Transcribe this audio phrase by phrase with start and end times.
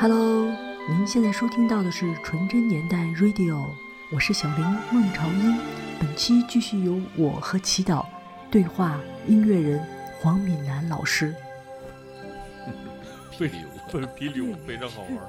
[0.00, 0.46] Hello，
[0.88, 3.66] 您现在收听到的是纯真年代 Radio，
[4.12, 5.58] 我是小林孟朝英。
[5.98, 8.06] 本期继续由我和祈祷
[8.48, 9.84] 对话音乐人
[10.20, 11.34] 黄敏南老师。
[13.90, 15.28] 对，霹雳舞非常好玩儿。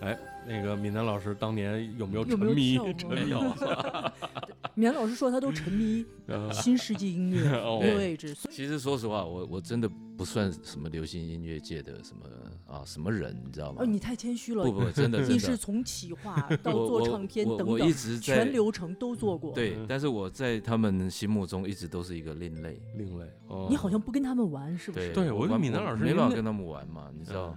[0.00, 2.76] 哎，那个闽南老师当年有没有沉迷？
[2.98, 3.32] 沉迷？
[4.74, 6.04] 闽南老师说他都沉迷
[6.52, 8.34] 新世纪音乐， New Age。
[8.50, 12.24] 其实说实话，我我真的不算什么流行音乐界的什么
[12.66, 13.82] 啊什么人，你知道吗？
[13.82, 14.64] 哦，你太谦虚了。
[14.64, 16.34] 不不，真的，你是从企划
[16.64, 19.52] 到做唱片等等，全流程都做过。
[19.52, 23.26] 对，但是我在他们心目中一直都是一个另类，另类。
[23.68, 25.12] 你好像不跟他们玩，是不是？
[25.12, 27.56] 对，我闽南老师没办法跟他们玩嘛，你知道。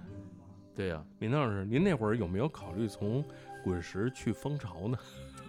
[0.76, 3.24] 对呀，闽南老师，您那会儿有没有考虑从
[3.64, 4.98] 滚石去蜂巢呢？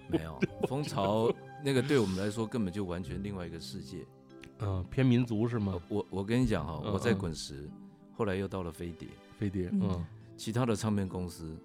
[0.08, 1.30] 没有，蜂巢
[1.62, 4.06] 那个对我们来说根本就完全另外一个世界。
[4.60, 5.80] 嗯，偏民族是吗？
[5.90, 7.70] 我我跟你讲哈，我在滚石，
[8.14, 10.04] 后来又到了飞碟，飞碟，嗯，
[10.38, 11.56] 其他的唱片公司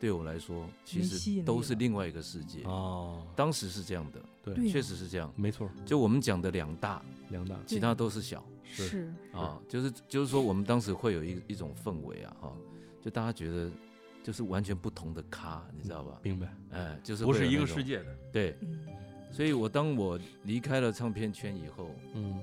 [0.00, 3.24] 对我来说其实都是另外一个世界哦。
[3.36, 5.70] 当时是这样的，对，确实是这样，没错。
[5.86, 12.52] 就我们讲的两大，两大，其他都是小，是啊，就是就是说我们当时会有一一种氛围啊，哈。
[13.02, 13.70] 就大家觉得，
[14.22, 16.20] 就是完全不同的咖，你知道吧？
[16.22, 18.16] 明白，哎，就是不是一个世界的。
[18.32, 18.56] 对，
[19.30, 22.40] 所以我当我离开了唱片圈以后，嗯，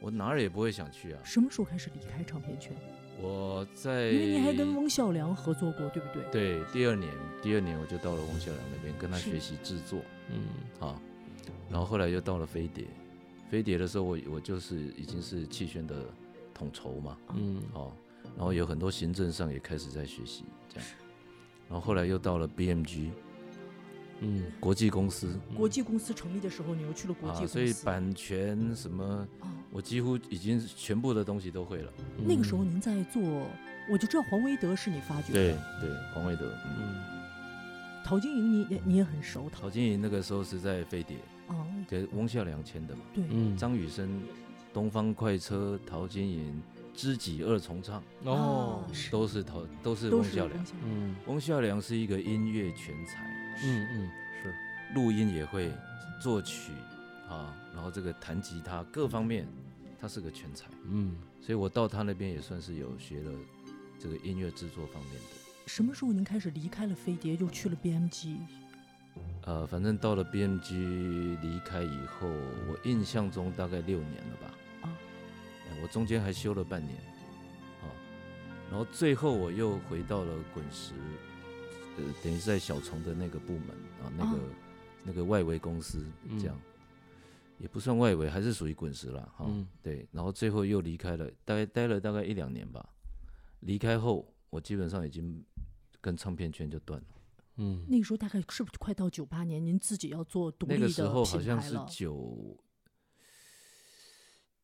[0.00, 1.20] 我哪儿也不会想去啊。
[1.24, 2.72] 什么时候开始离开唱片圈？
[3.20, 6.24] 我在，因为你还跟翁孝良合作过，对不对？
[6.30, 10.44] 对，第二年，第二年我就到了翁孝良那边跟他学习制作，嗯，
[10.78, 11.00] 好，
[11.68, 12.86] 然后后来又到了飞碟，
[13.50, 16.06] 飞碟的时候，我我就是已经是气宣的
[16.54, 17.96] 统筹嘛，嗯，好。
[18.36, 20.88] 然后有很多行政上也开始在学习这样，
[21.68, 23.10] 然后后来又到了 BMG，
[24.20, 25.38] 嗯，国际公司。
[25.56, 27.52] 国际公司成立的时候，你又去了国际公司。
[27.52, 29.26] 所以版权什么，
[29.70, 31.92] 我几乎已经全部的东西都会了。
[32.18, 33.22] 那个时候您在做，
[33.90, 35.34] 我就知道黄维德是你发掘的。
[35.34, 36.52] 对对，黄维德。
[36.66, 37.02] 嗯。
[38.04, 39.48] 陶晶莹，你也你也很熟。
[39.50, 41.16] 陶晶莹那个时候是在飞碟，
[41.46, 43.02] 哦，对翁孝良签的嘛。
[43.14, 43.24] 对。
[43.56, 44.20] 张雨生、
[44.72, 46.62] 东方快车、陶晶莹。
[46.94, 50.66] 知己二重唱哦，都是陶，都是翁孝良。
[50.84, 53.24] 嗯，翁孝良是一个音乐全才。
[53.64, 54.10] 嗯嗯，
[54.42, 54.54] 是，
[54.94, 55.72] 录音也会，
[56.20, 56.72] 作曲
[57.28, 59.46] 啊，然后这个弹吉他各方面，
[60.00, 60.66] 他是个全才。
[60.84, 63.32] 嗯，所以我到他那边也算是有学了
[63.98, 65.20] 这个音乐制作方面的。
[65.66, 68.36] 什么时候您开始离开了飞碟，又去了 BMG？
[69.44, 74.50] 呃，反正到了 BMG 离开以后，我印象中大概六年了吧。
[75.82, 76.96] 我中间还休了半年，
[77.82, 77.90] 啊，
[78.70, 80.94] 然后最后我又回到了滚石，
[81.98, 83.70] 呃，等于是在小虫的那个部门
[84.00, 84.38] 啊，那个
[85.06, 86.06] 那个外围公司
[86.38, 86.56] 这样，
[87.58, 89.50] 也不算外围，还是属于滚石了哈。
[89.82, 92.88] 对，然后最后又离开了，大概待了大概一两年吧。
[93.60, 95.44] 离开后，我基本上已经
[96.00, 97.06] 跟唱片圈就断了。
[97.56, 99.64] 嗯，那个时候大概是不是快到九八年？
[99.64, 102.56] 您自己要做独立的那个时候好像是九。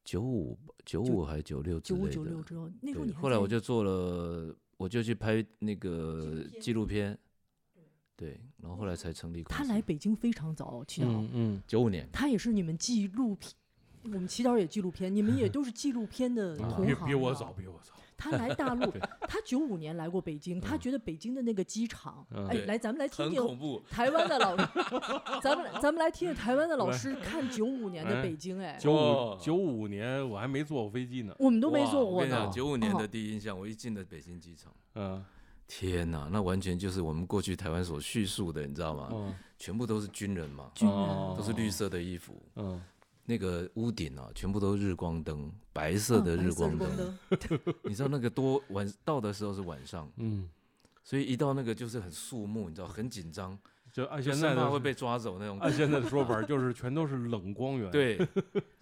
[0.08, 2.10] 九五九五还是九六之类的？
[2.10, 7.18] 九五九六之后，那时候你后来我就做了，我就去拍那个纪录片，
[8.16, 9.42] 对，然后后来才成立。
[9.42, 12.08] 他来北京非常早，祈祷，嗯，九五年。
[12.10, 13.52] 他也是你们纪录片，
[14.02, 16.86] 我们祈祷也纪录片，你们也 都是纪录片的同行。
[16.86, 17.92] 比比我早，比我早。
[18.18, 18.92] 他来大陆，
[19.28, 24.66] 他九五年来过北京，他觉得北京的那个机场，哎，来 咱们来听听台湾的老师，
[25.40, 32.50] 咱们咱们来听听台湾的老师看九五年的北京，哎，九五九五年我还没坐过飞机呢，我们都没坐过呢。
[32.52, 35.24] 九五年的第一印象，我一进了北京机场，嗯，
[35.68, 39.32] 天呐，那完全就是我们过去台湾所叙述的，你知道吗？
[39.58, 40.98] 全部都是军人嘛，军人
[41.36, 42.82] 都是绿色的衣服，嗯。
[43.28, 46.88] 那个屋顶啊，全部都日光灯，白色的日光灯。
[47.84, 50.48] 你知道那个多晚到的时候是晚上，嗯，
[51.04, 53.58] 所以一到那个就是很肃穆，你知道很紧张，
[53.92, 55.60] 就按现在的会被抓走那种。
[55.60, 57.90] 按现在的说法， 就是全都是冷光源。
[57.90, 58.16] 对，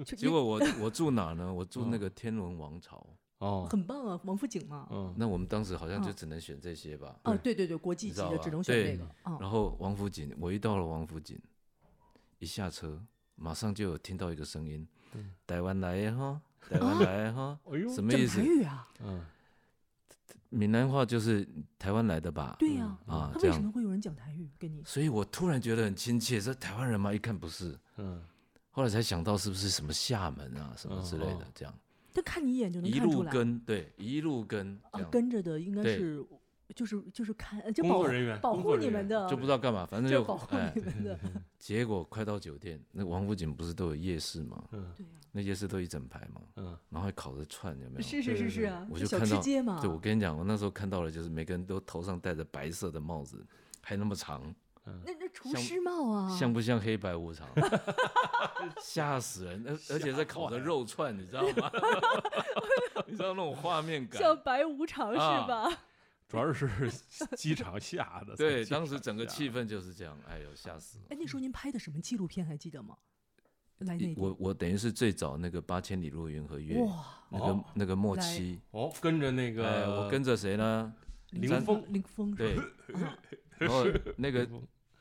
[0.04, 1.52] 结果我我住哪呢？
[1.52, 3.04] 我住那个天伦王朝。
[3.38, 4.86] 哦，很棒啊，王府井嘛。
[4.92, 7.18] 嗯，那我们当时好像就只能选这些吧。
[7.24, 9.10] 哦，对对对，国际级的只能选这个。
[9.40, 11.36] 然后王府井，我一到了王府井，
[12.38, 13.04] 一下车。
[13.36, 14.86] 马上就有听到一个声音，
[15.46, 17.58] 台湾来的哈，台湾来的哈，
[17.94, 18.38] 什么意思？
[18.38, 19.24] 台语啊，嗯，
[20.48, 21.46] 闽南话就是
[21.78, 22.56] 台湾来的吧？
[22.58, 24.82] 对呀，啊，他为什么会有人讲台语跟你？
[24.84, 27.12] 所以我突然觉得很亲切，说台湾人吗？
[27.12, 28.22] 一看不是，嗯，
[28.70, 31.74] 后来才想到是不是什么厦门啊什么之类的这样。
[32.14, 34.80] 他看你一眼就能一路跟，对，一路跟，
[35.12, 36.24] 跟着的应该是
[36.74, 41.18] 就是就是看就工保作人员保护你们的，就不知道干嘛，反正就就保护哎你，们的，
[41.58, 44.62] 结果快到酒店，那王府井不是都有夜市吗？
[44.72, 48.02] 嗯对呀，那夜市都一整排嘛，嗯，然后还烤着串，有没有？
[48.02, 53.44] 是是是是啊，我就看到吃街嘛，对，我跟你讲，我那时候看到了，就是每个人都头上戴着白色的帽子，
[53.82, 54.42] 还那么长，
[54.84, 57.46] 那那厨师帽啊，像不像黑白无常？
[58.80, 59.64] 吓死人！
[59.66, 61.70] 而而且在烤着肉串，你知道吗？
[63.06, 64.20] 你知道那种画面感？
[64.20, 65.70] 像白无常是啊吧？
[66.28, 66.68] 主要是
[67.36, 70.18] 机场下的，对，当时整个气氛就是这样。
[70.28, 71.04] 哎呦，吓死了！
[71.10, 72.96] 哎，那时候您拍的什么纪录片还记得吗？
[73.78, 80.94] 来那我我等于是最早那个八千里路云和月，哇，那个哦那个末期，哦，跟着那哎，个我跟着谁呢？
[81.32, 82.56] 林峰林峰对
[83.58, 83.84] 然后
[84.16, 84.48] 那个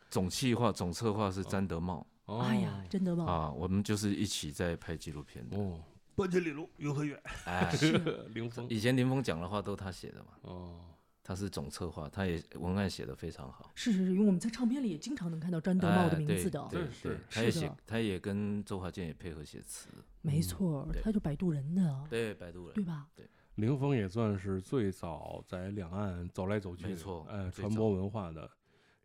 [0.09, 3.25] 总企划、总策划是詹德茂哦哎呀，詹德茂？
[3.25, 5.57] 啊，我们就是一起在拍纪录片的。
[5.57, 5.81] 哦，
[6.15, 7.71] 八千里路云和月，哎，
[8.35, 10.81] 林峰以前林峰讲的话都他写的嘛，哦，
[11.27, 13.71] 他是总策划，他也文案写的非常好。
[13.73, 19.89] 是是是，因为我们在唱片里也经常能看到詹德茂的名字的，对对他也写，他也跟周华健也配合写词，
[20.21, 23.07] 没错，对他就摆渡人的，对，摆渡人，对吧？
[23.15, 23.27] 对。
[23.55, 28.47] 林峰也算是最早在两岸走来走去，没错哎，最传播文化的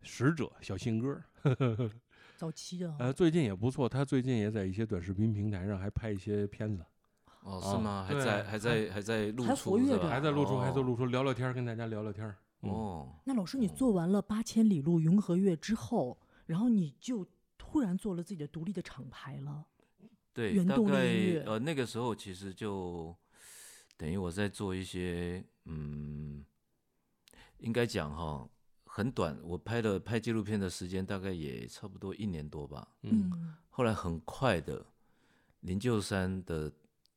[0.02, 1.18] 使者，小信鸽。
[2.36, 6.84] 早期的，呃，最近也不错，他最近也在一些短视频平台上还拍一些片子，
[7.42, 8.04] 哦，是吗？
[8.06, 10.08] 还对在还在还在露还出活跃着是吧？
[10.08, 17.26] 还在露出，还在哦露出，聊聊天儿，跟大家聊聊天哦，那老师，你做完了八千里路云和月之后，然后你就
[17.56, 19.64] 突然做了自己的独立的厂牌了。
[20.34, 23.16] 对，大原动力呃那个时候其实就
[23.96, 26.44] 等于我在做一些嗯，
[27.58, 28.46] 应该讲哈
[28.84, 32.86] 很短，我拍的拍纪录片的时间大概也差不多一年多吧。
[33.02, 34.84] 嗯嗯，后来很快的，
[35.60, 36.70] 灵鹫山的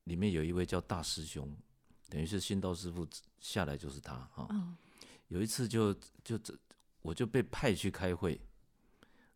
[0.06, 1.56] 里面有一位叫大师兄，
[2.10, 3.08] 等于是新道师傅
[3.40, 4.46] 下来就是他哈。
[4.50, 4.76] 啊，
[5.30, 6.54] 有一次就就这
[7.02, 8.32] 我就被派去开会，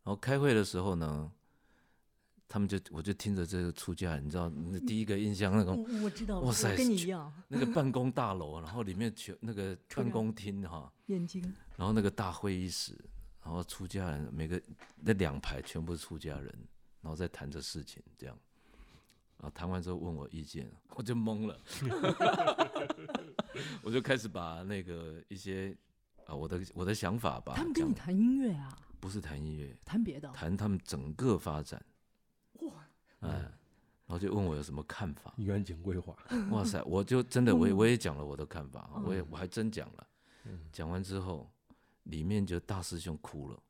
[0.04, 1.32] 然后开会的时候呢，
[2.48, 11.42] 他们就我就听着这个出家人，你知道那第一个印象那种我我知道，哇塞跟你一样，那个办公大楼，然后里面全那个办公厅哈，眼睛
[11.76, 12.98] 然后那个大会议室，
[13.44, 14.62] 然后出家人每个
[14.96, 16.46] 那两排全部是出家人，
[17.02, 18.40] 然后在谈着事情这样，
[19.40, 21.60] 然后谈完之后问我意见， 我就懵了，
[23.84, 25.76] 我就开始把那个一些
[26.26, 31.84] 啊我的我的想法吧，他们跟你讲谈音乐啊，不是谈音乐，谈别的，谈他们整个发展，
[32.62, 32.72] 哇，
[33.20, 36.16] 哎，然后就问我有什么看法，远景规划，
[36.52, 40.08] 哇塞，我就真的我我也讲了我的看法，我也嗯我还真讲了，
[40.72, 41.50] 讲完之后，
[42.04, 43.64] 里面就大师兄哭了，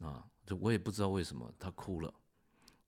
[0.08, 2.12] 啊，就我也不知道为什么他哭了，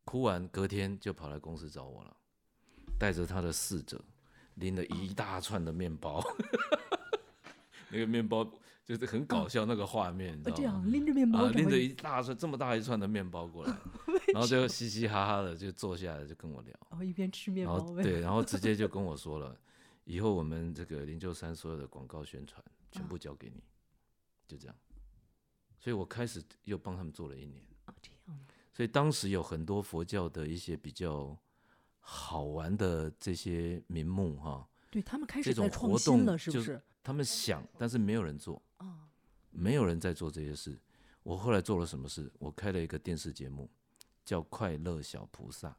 [0.09, 2.17] 哭完隔天就跑来公司找我了，
[2.99, 4.03] 带着他的侍者，
[4.55, 6.25] 拎了一大串的面包，
[7.93, 8.43] 那个面包
[8.87, 10.63] 就是很搞笑那个画面，你知道吗？
[10.65, 13.77] 样拎着面包啊，拎着一大串这么大一串的面包过来，
[14.33, 16.75] 然后就嘻嘻哈哈的就坐下来就跟我聊。
[16.89, 19.55] 然后一边吃面包对，然后直接就 跟我说了，
[20.05, 23.63] 以后我们这个灵鹫山所有的广告宣传全部交给你，
[24.47, 24.75] 就这样。
[25.79, 27.63] 所以我开始又帮他们做了一年。
[27.85, 28.41] 啊，这样
[28.79, 31.37] 所以当时有很多佛教的一些比较
[31.99, 36.55] 好玩的这些名目哈，对他们开这种始在创活动新了，是不？
[36.55, 39.09] 就是他们想，但是没有人做，啊，
[39.51, 40.79] 没有人在做这些事。
[41.25, 42.31] 我后来做了什么事？
[42.39, 43.69] 我开了一个电视节目，
[44.25, 45.71] 叫《快乐小菩萨》，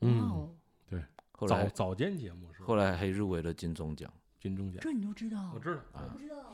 [0.00, 0.52] 嗯，哦，
[0.90, 2.64] 对，后来早早间节目是？
[2.64, 4.12] 后来还入围了金钟奖。
[4.40, 5.60] 金钟奖，这你都知道我？
[5.60, 6.52] 知道，啊不知道，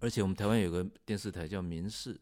[0.00, 2.20] 而且我们台湾有个电视台叫民视，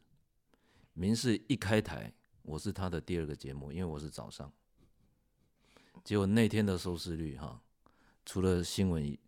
[0.92, 4.50] 民视一开台，我是他的第二个节目，因为我是早上。
[6.04, 7.61] 结果那天的收视率哈，
[8.25, 9.18] 除了新闻以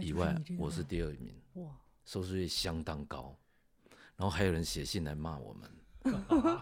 [0.00, 1.70] 以外我是第二名，哇，
[2.04, 3.36] 收视率相当高。
[4.16, 5.70] 然后还有人写信来骂我们，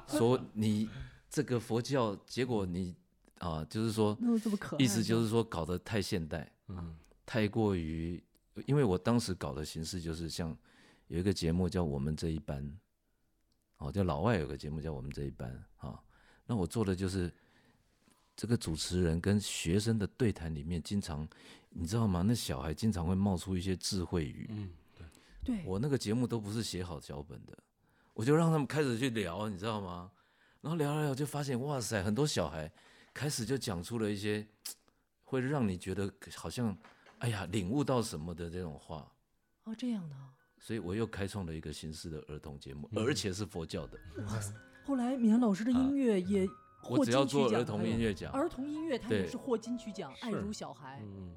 [0.08, 0.88] 说你
[1.28, 2.94] 这个佛教，结果你
[3.38, 8.22] 啊，就是说那这么可，意思就是说搞得太现代，嗯太过于，
[8.66, 10.56] 因为我当时搞的形式就是像
[11.08, 12.62] 有一个节目叫《我们这一班》，
[13.82, 15.50] 哦，就老外有个节目叫《我们这一班》
[15.86, 16.00] 啊，
[16.46, 17.32] 那我做的就是
[18.36, 21.26] 这个主持人跟学生的对谈里面，经常
[21.70, 22.22] 你知道吗？
[22.24, 25.06] 那小孩经常会冒出一些智慧语，嗯，对，
[25.44, 27.58] 对，我那个节目都不是写好脚本的，
[28.14, 30.12] 我就让他们开始去聊，你知道吗？
[30.60, 32.70] 然后聊聊聊，就发现哇塞，很多小孩
[33.12, 34.46] 开始就讲出了一些
[35.24, 36.76] 会让你觉得好像
[37.18, 39.12] 哎呀领悟到什么的这种话，
[39.64, 40.16] 哦，这样的。
[40.64, 43.98] 所以，我又开创了一个形式的儿童节目，而且是佛教的。
[44.24, 44.54] 哇塞！
[44.86, 46.46] 后来，米兰老师的音乐也
[46.80, 47.04] 获金曲奖。
[47.04, 48.32] 我只要做儿童音乐奖。
[48.32, 51.00] 儿童音乐，它也是获金曲奖，《爱如小孩》。
[51.04, 51.34] 嗯。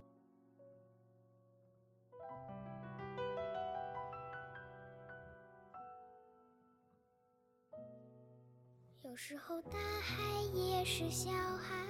[9.01, 10.21] 有时候大海
[10.53, 11.87] 也是小孩，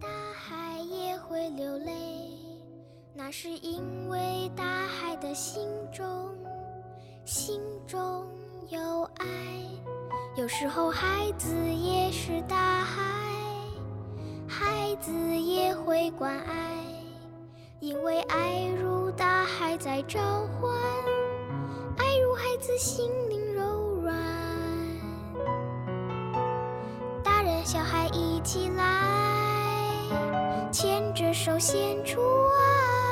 [0.00, 2.47] 大海也会流泪。
[3.20, 5.60] 那是因为大海的心
[5.92, 6.06] 中，
[7.24, 8.24] 心中
[8.68, 9.26] 有爱。
[10.36, 13.02] 有时候孩子也是大海，
[14.46, 16.54] 孩子也会关爱，
[17.80, 20.20] 因为爱如大海在召
[20.60, 20.72] 唤，
[21.96, 24.14] 爱如孩子心灵柔软。
[27.24, 29.02] 大人小孩一起来，
[30.70, 33.07] 牵着手献出爱，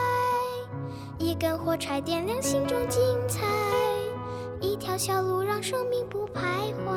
[1.37, 3.45] 一根火柴点亮心中精彩，
[4.59, 6.97] 一条小路让生命不徘徊。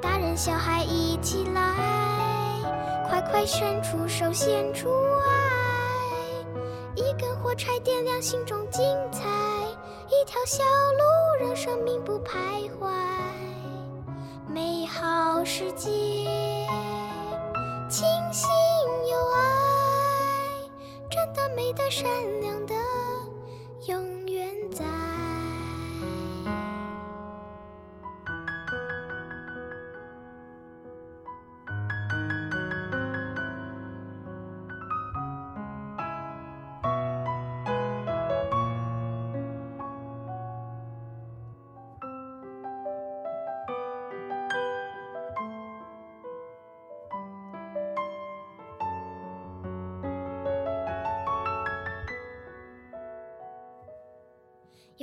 [0.00, 1.74] 大人小孩一起来，
[3.08, 4.88] 快快伸出手献出
[5.26, 6.44] 爱，
[6.94, 9.24] 一根火柴点亮心中精彩，
[10.06, 12.88] 一条小路让生命不徘徊。
[14.46, 15.88] 美好世界，
[17.90, 18.48] 清新
[19.10, 20.70] 有爱，
[21.10, 22.08] 真的美的善
[22.40, 22.74] 良的，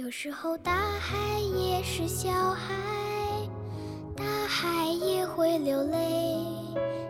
[0.03, 1.15] 有时候大海
[1.55, 2.75] 也是小孩，
[4.17, 6.35] 大海也会流泪，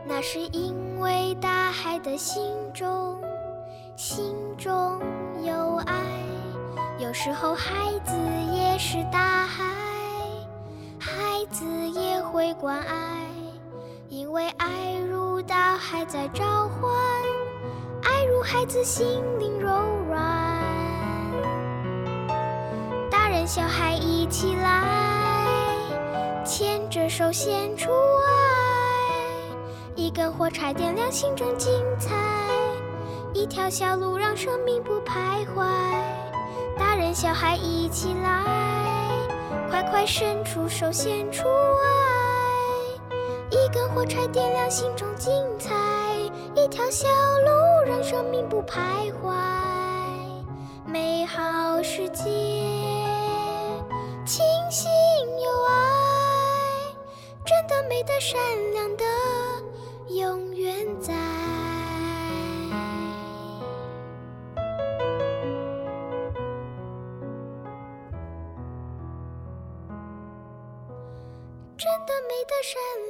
[0.05, 3.19] 那是因为大海的心中，
[3.95, 5.01] 心中
[5.41, 6.03] 有爱。
[7.00, 7.73] 有时候孩
[8.05, 8.13] 子
[8.53, 9.63] 也是大海，
[11.00, 11.65] 孩子
[12.00, 13.25] 也会关爱，
[14.07, 16.93] 因为爱如大海在召唤，
[18.03, 19.67] 爱如孩子心灵柔
[20.07, 20.52] 软。
[23.45, 25.75] 小孩一起来，
[26.45, 27.91] 牵着手献出
[28.25, 29.15] 爱，
[29.95, 32.15] 一根火柴点亮心中精彩，
[33.33, 35.65] 一条小路让生命不徘徊。
[36.79, 38.45] 大人小孩一起来，
[39.69, 43.17] 快快伸出手献出爱，
[43.51, 45.73] 一根火柴点亮心中精彩，
[46.55, 47.51] 一条小路
[47.85, 49.33] 让生命不徘徊。
[50.85, 52.23] 美好世界，
[72.75, 73.02] 美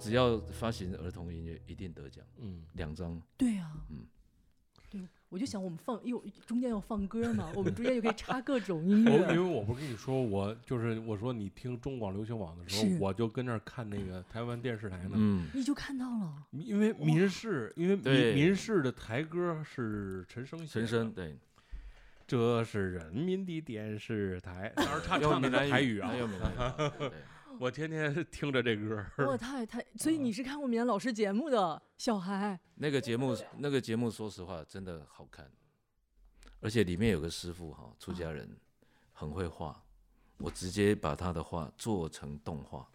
[0.00, 3.20] 只要发行儿童音乐，一定得奖，嗯，两张。
[3.36, 4.06] 对啊，嗯。
[4.90, 9.28] 对，我就想我们放，因为中间要放歌嘛， 我们中间就可以插各种音我因。
[9.28, 15.10] 为我不是跟你说，我就是我说你听中广流行网的时候，我就跟那儿看那个台湾电视台呢。
[15.14, 20.86] 嗯，你就看到了，因为民视，因为民民视的台歌是陈升写的。
[20.86, 21.38] 陈升，对，
[22.26, 26.08] 这是人民的电视台，当时他唱的闽南台语啊。
[26.08, 27.12] 还，有闽南语，对
[27.60, 29.26] 我天天 听着这歌儿。
[29.26, 35.46] 哇，太太，所以你是看过棉老师节目的小孩，那个节目，那个节目，说实话真的好看，
[36.60, 38.48] 而且里面有个师傅哈，出家人
[39.12, 39.84] 很会画，
[40.38, 42.88] 我直接把他的画做成动画，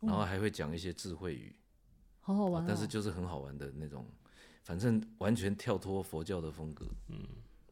[0.00, 1.56] 然后还会讲一些智慧语，
[2.20, 2.66] 好好玩、哦。
[2.68, 4.06] 但是就是很好玩的那种，
[4.64, 6.84] 反正完全跳脱佛教的风格。
[7.08, 7.26] 嗯，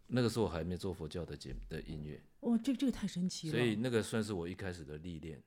[0.06, 3.52] 那个时候还没做佛教的节的音乐，哇，这这个太神奇了。
[3.52, 5.38] 所以那个算是我一开始的历练，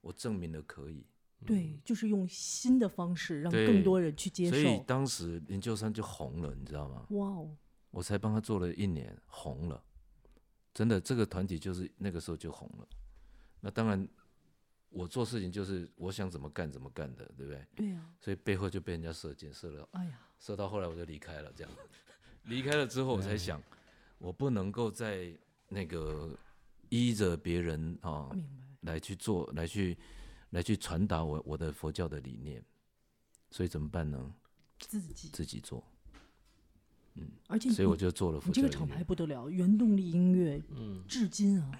[0.00, 1.06] 我证明了可以。
[1.46, 4.78] 对，就是用新的方式让更多人去接受所以。
[4.86, 7.06] 当时研究生就红了，你知道吗？
[7.10, 7.56] 哇哦，
[7.90, 9.82] 我才帮他做了一年，红了，
[10.74, 12.86] 真的，这个团体就是那个时候就红了。
[13.58, 14.06] 那当然，
[14.90, 17.66] 我做事情就是我想怎么干怎么干的，对不对？
[17.74, 21.72] 对呀、所以背后就被人家射箭，射了，哎呀，射到后来我就离开了，这样。
[22.44, 23.62] 离开了之后，我才想，
[24.18, 25.34] 我不能够再
[25.70, 26.36] 那个
[26.90, 28.59] 依着别人啊明白。
[28.80, 29.96] 来去做，来去
[30.50, 32.64] 来去传达我我的佛教的理念。
[33.50, 34.34] 所以怎么办呢？
[34.78, 35.84] 自己自己做。
[37.14, 38.48] 嗯，而且所以我就做了佛教。
[38.50, 41.70] 你这个厂牌不得了，原动力音乐，嗯，至今啊，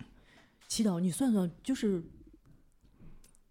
[0.66, 2.02] 祈祷你算算，就是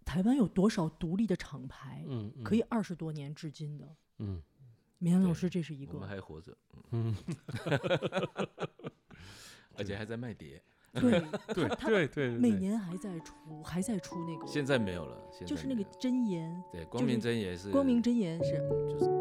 [0.04, 4.42] 台湾有多少独立的厂牌，嗯，可以二十多年至今的，嗯，
[4.98, 6.54] 明安老师这是一个我们，还活着，
[6.90, 7.16] 嗯，
[9.74, 10.62] 而且还在卖碟。
[11.00, 11.22] 对
[11.54, 18.54] 对对对，每年还在出，还在出那个，现在没有了，现在就是那个真言，对光明真言是光明真言是
[18.88, 19.04] 就是。
[19.04, 19.20] 是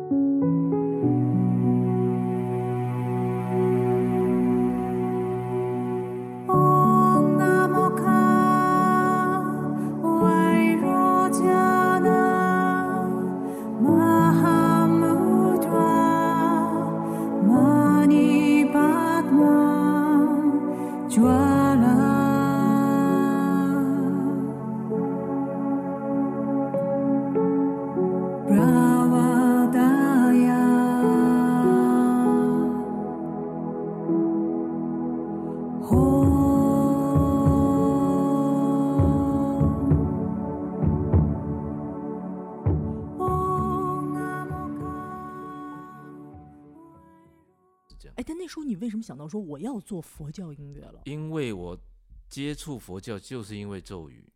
[49.30, 51.04] 想说我要做佛教音乐了？
[51.06, 51.80] 因为我
[52.28, 54.28] 接触佛教就是因为咒语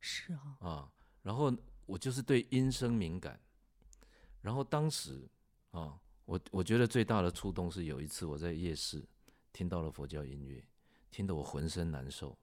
[0.00, 3.40] 是啊，啊，然后我就是对音声敏感，
[4.40, 5.30] 然后当时
[5.70, 9.06] 啊，我我觉得最大的触动是有一次我在夜市
[9.52, 10.66] 听到了佛教音乐，
[11.12, 12.36] 听得我浑身难受。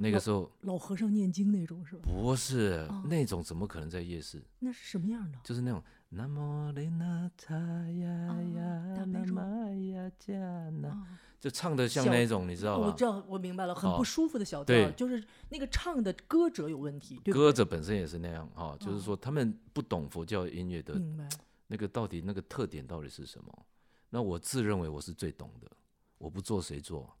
[0.00, 2.02] 那个时候老和尚念经那种是吧？
[2.04, 4.42] 不是、哦那种，怎么可能在夜市？
[4.60, 5.38] 那是什么样的？
[5.42, 10.34] 就是那种南无雷那塔呀呀啊大悲咒那玛呀加
[10.70, 12.86] 那，啊，就唱的像那种，你知道吧？
[12.86, 17.52] 哦我知道，我明白了，很哦不舒服的小调就是那个唱的歌者有问题，歌？
[17.52, 21.28] 者本身也是那样哈、就是哦说他们不懂佛教音乐的明白，
[21.66, 23.66] 那个到底那个特点到底是什么？
[24.10, 25.70] 那我自认为我是最懂的，
[26.16, 27.14] 我不做谁做？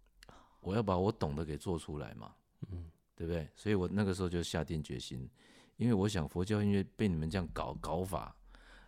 [0.60, 2.32] 我要把我懂的给做出来嘛，
[2.70, 3.48] 嗯，对不对？
[3.54, 5.28] 所以我那个时候就下定决心，
[5.76, 8.34] 因为我想佛教音乐被你们这样搞搞法，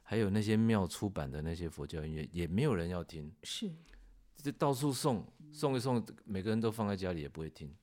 [0.02, 3.72] 还有那些庙出版的那些佛教音乐，也没有人要听，是
[4.36, 7.74] 就到处送送一送，每个人都放在家里也不会听，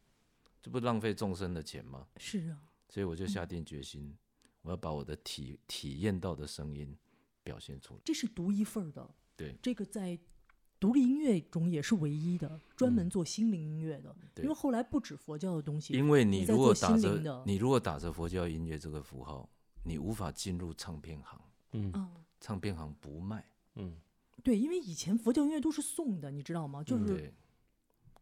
[0.62, 2.08] 这不浪费众生的钱吗？
[2.18, 4.18] 是啊，所以我就下定决心，
[4.62, 6.98] 我要把我的体体验到的声音
[7.44, 8.02] 表现出来。
[8.04, 10.18] 这是独一份的，对这个在
[10.80, 13.10] 独立音乐中也是唯一的，专门嗯。
[13.10, 14.16] 做心灵音乐的。
[14.34, 14.44] 对。
[14.44, 19.50] 因为后来不止佛教的东西，因为你如果打着你如果打着佛教音乐这个符号，
[19.84, 21.92] 你无法进入唱片行，嗯。
[21.94, 23.44] 啊，唱片行不卖，
[23.76, 23.96] 嗯。
[24.44, 26.84] 对，因为以前佛教音乐都是送的，你知道吗？
[26.84, 27.34] 就是对，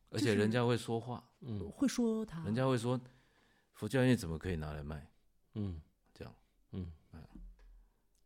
[0.09, 1.69] 而且人家会说话，嗯。
[1.69, 2.99] 会说他，人家会说
[3.73, 5.11] 佛教音乐怎么可以拿来卖？
[5.55, 5.81] 嗯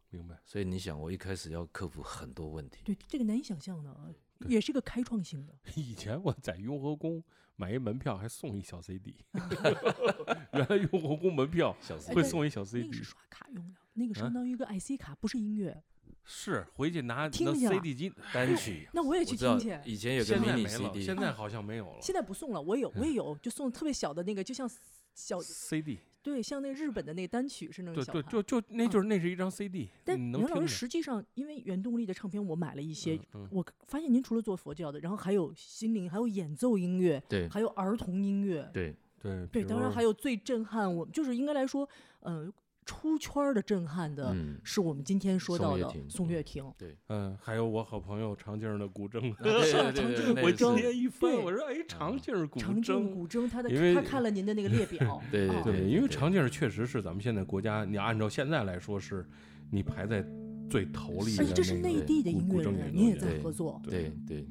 [0.09, 4.09] 明白，所以你想，我一开始要克服很多问题，对这个难以想象的啊，
[4.47, 5.53] 也是个开创性的。
[5.75, 7.23] 以前我在雍和宫
[7.55, 9.15] 买一门票还送一小 CD，
[10.53, 11.75] 原来雍和宫门票
[12.13, 15.83] 会送一小 CD，个是刷卡用的，那个啊相当于一个 IC 卡，不是音乐。
[16.31, 18.87] 是回去拿那听去了 CD 机，单曲。
[18.93, 19.79] 那我也去听去。
[19.83, 21.99] 以前有个现在 mini 没了，CD，现在好像没有了。
[22.01, 24.69] 现在不送了，我也有，我也有，就送特别小的那个，就像
[25.15, 33.49] 小，CD，对，像那日本的那单曲是那种小对对，就就那就是那是一张 CD，但你能袁老师实际上，因为原动力的唱片我买了一些，嗯嗯。
[33.51, 38.95] 我发现您除了做佛教的，然后还有心灵，还有演奏音乐，对还有儿童音乐，对。
[39.21, 41.85] 对对，当然还有有最震撼我，就是应该来说，
[42.21, 42.49] 呃，
[42.89, 46.65] 出圈的震撼的，嗯，是我们今天说到的宋岳庭。
[46.75, 59.23] 对，嗯，还有我好朋友长镜的古筝，对是啊对对对 长镜我一翻，对我说哎，长镜儿古长镜筝，古筝，他的因为他看了您的那个列表， 对对因为对长镜确实是咱们现在国家，你按照现在来说是，
[59.69, 60.25] 你排在
[60.67, 64.47] 最头里的而且这是内地的古音乐人，古筝演奏您也在合作，对对。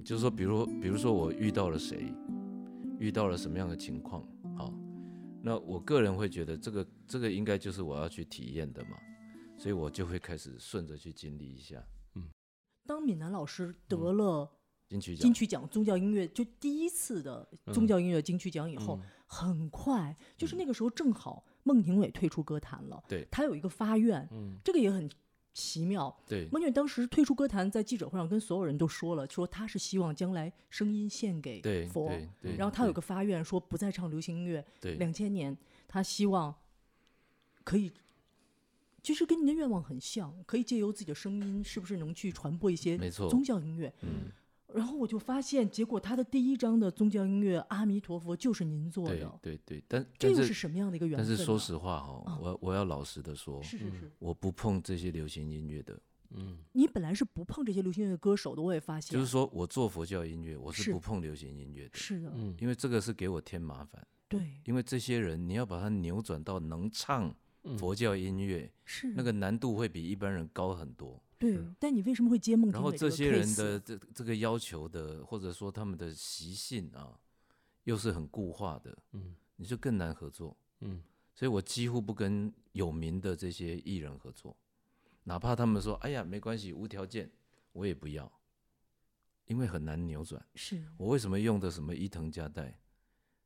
[0.00, 2.12] 嗯，就是说，比如比如说我遇到了谁，
[2.98, 4.72] 遇到了什么样的情况，好，
[5.42, 8.96] 那我个人会觉得这个这个应该就是我要去体验的嘛，
[9.58, 11.82] 所以我就会开始顺着去经历一下。
[12.14, 12.28] 嗯
[12.86, 14.50] 当闽南老师得了
[14.88, 25.08] 金曲奖，金曲奖宗教音乐就第一次的宗教音乐金曲奖以后，嗯很快就是那个时候正好孟庭苇退出歌坛了，对他有一个发愿，嗯这个也很
[25.52, 26.14] 奇妙。
[26.26, 32.10] 对孟俊当时退出歌坛，在记者会上跟所有人都说了，说他是希望将来声音献给佛，
[32.56, 34.64] 然后他有个发愿，说不再唱流行音乐。
[34.80, 35.56] 对两千年，
[35.88, 36.54] 他希望
[37.64, 37.92] 可以，
[39.02, 43.92] 其实跟您的愿望很像，可以借由自己的声音，是不是能去传播一些宗教音乐？
[44.02, 44.30] 嗯，
[44.74, 51.38] 然后我就发现，结果他的第一张的宗教音乐《阿弥陀佛》就是您做的，对对，但这又是什么样的一个缘但分但？
[51.38, 55.98] 是说实话哈、啊我我要老实的说，是是是，我不碰这些流行音乐的，
[56.30, 64.06] 嗯你本来是不碰这些流行音乐歌手的，我也发现，就是说我做佛教音乐，我是是不碰流行音乐的，是的，嗯因为这个是给我添麻烦。
[64.28, 71.20] 对，因为这些人你要把它扭转到能唱嗯佛教音乐，是那个难度会比一般人高很多。
[71.40, 71.58] 对。
[71.80, 77.18] 但你为什么会接孟庭然后这些人的这这个要求的，或者说他们的习性啊，
[77.84, 80.56] 又是很固化的，嗯你就更难合作。
[80.80, 81.02] 嗯
[81.34, 84.54] 所以我几乎不跟有名的这些艺人合作，
[85.24, 87.30] 哪怕他们说：“哎呀，没关系，无条件，
[87.72, 88.30] 我也不要。”
[89.46, 90.44] 因为很难扭转。
[90.54, 92.78] 是我为什么用的什么伊藤佳代，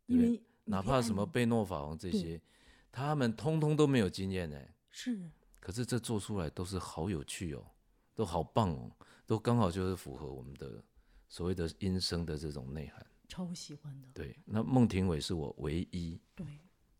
[0.07, 2.41] 因为哪怕什么贝诺法王这些，
[2.91, 4.61] 他们通通都没有经验呢。
[4.91, 5.31] 是
[5.61, 7.65] 可是这做出来都是好有趣哦，
[8.15, 8.91] 都好棒哦，
[9.27, 10.83] 都刚好就是符合我们的
[11.29, 13.05] 所谓的音声的这种内涵。
[13.27, 16.47] 超喜欢的，对，那孟庭苇是我唯一对，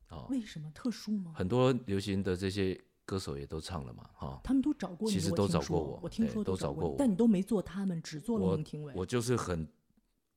[0.09, 1.33] 哦，为什么特殊吗？
[1.37, 8.93] 很多流行的这些歌手也都唱了嘛，哈、他们都找过你，其实都找过我我听对说都找过我但你都没做他们，只做了我孟庭苇。
[8.97, 9.69] 我就是很，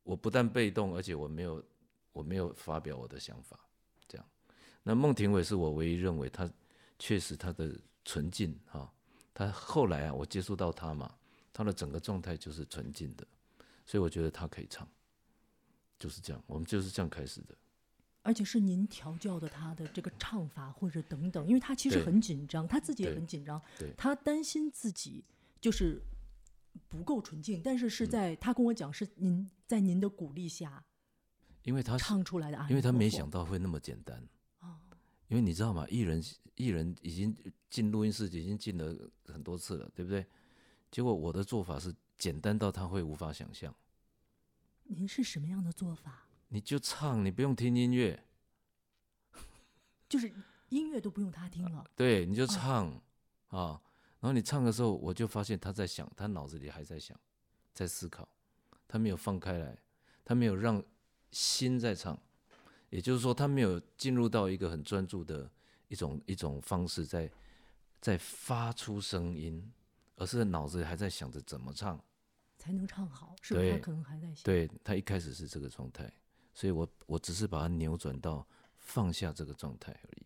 [0.04, 1.64] 我不但被动，而且我没有
[2.12, 3.58] 我没有发表我的想法，
[4.08, 4.28] 这样。
[4.84, 6.48] 那孟庭苇是我唯一认为他
[7.00, 8.94] 确实他的纯净哈、
[9.38, 11.14] 他后来啊，我接触到他嘛，
[11.54, 13.24] 他的整个状态就是纯净的，
[13.86, 14.90] 所以我觉得他可以唱，
[16.00, 17.56] 就是这样，我们就是这样开始的。
[18.24, 25.24] 而且是您调教的他的这个唱法或者等等，因为他其实很紧张，他自己也很紧张对，他担心自己
[25.62, 26.02] 就是
[26.90, 30.84] 不够纯净，但是是嗯在、他跟我讲是您在您的鼓励下
[31.62, 34.28] 因为他唱出来的阿弥陀佛，因为他没想到会那么简单。
[35.28, 35.86] 哦因为你知道吗？
[35.90, 36.24] 艺人
[36.56, 37.36] 艺人已经
[37.70, 40.26] 进录音室已经进了很多次了，对不对？
[40.90, 43.74] 结果我的做法是简单到他会无法想象。
[44.84, 46.30] 您是什么样的做法？
[46.48, 48.24] 你就唱，你不用听音乐，
[50.08, 50.34] 就是
[50.70, 53.02] 音乐都不用他听了，对，你就唱、
[53.50, 53.82] 啊。
[54.20, 57.20] 然后你唱的时候，我就发现他在想，他脑子里还在想，
[57.74, 58.28] 在思考，
[58.88, 59.78] 他没有放开来，
[60.24, 60.82] 他没有让
[61.32, 62.18] 心在唱，
[62.90, 65.50] 也就是说，他没有进入到一个很专注的
[65.88, 67.30] 一种一种方式在，
[68.00, 69.72] 在发出声音，
[70.16, 72.02] 而是脑子里还在想着怎么唱。
[72.58, 73.72] 才能唱好，是不是？
[73.72, 74.44] 他可能还在想。
[74.44, 76.12] 对他一开始是这个状态，
[76.54, 78.46] 所以我我只是把它扭转到
[78.78, 80.26] 放下这个状态而已。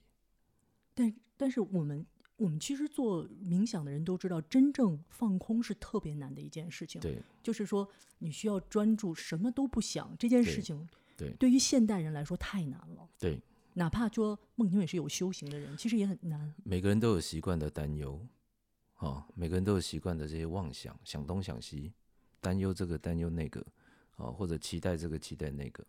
[0.94, 2.06] 但但是我们
[2.38, 7.02] 我们其实做冥想的人都知道，真正放空是特别难的一件事情。
[7.02, 7.88] 对就是说
[8.20, 10.90] 你需要专注，什么都不想，这件事对情
[11.22, 13.08] 对对于现代人来说太难了。
[13.20, 13.40] 对，
[13.74, 16.54] 哪怕说孟庭苇是有修行的人，其实也很难。
[16.64, 18.26] 每个人都有习惯的担忧，
[18.98, 21.94] 哦，每个人都有习惯的这些妄想，想东想西，
[22.40, 23.66] 担忧这个担忧那个，
[24.16, 25.86] 哦，或者期待这个期待那个，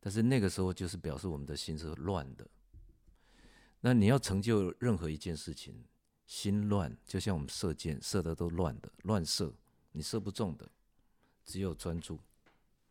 [0.00, 2.46] 但是那个时候就是表示我们的心是乱的。
[3.80, 5.84] 那你要成就任何一件事情，
[6.26, 9.54] 心乱，就像我们射箭，射的都乱的，乱射，
[9.92, 10.68] 你射不中的，
[11.44, 12.18] 只有专注，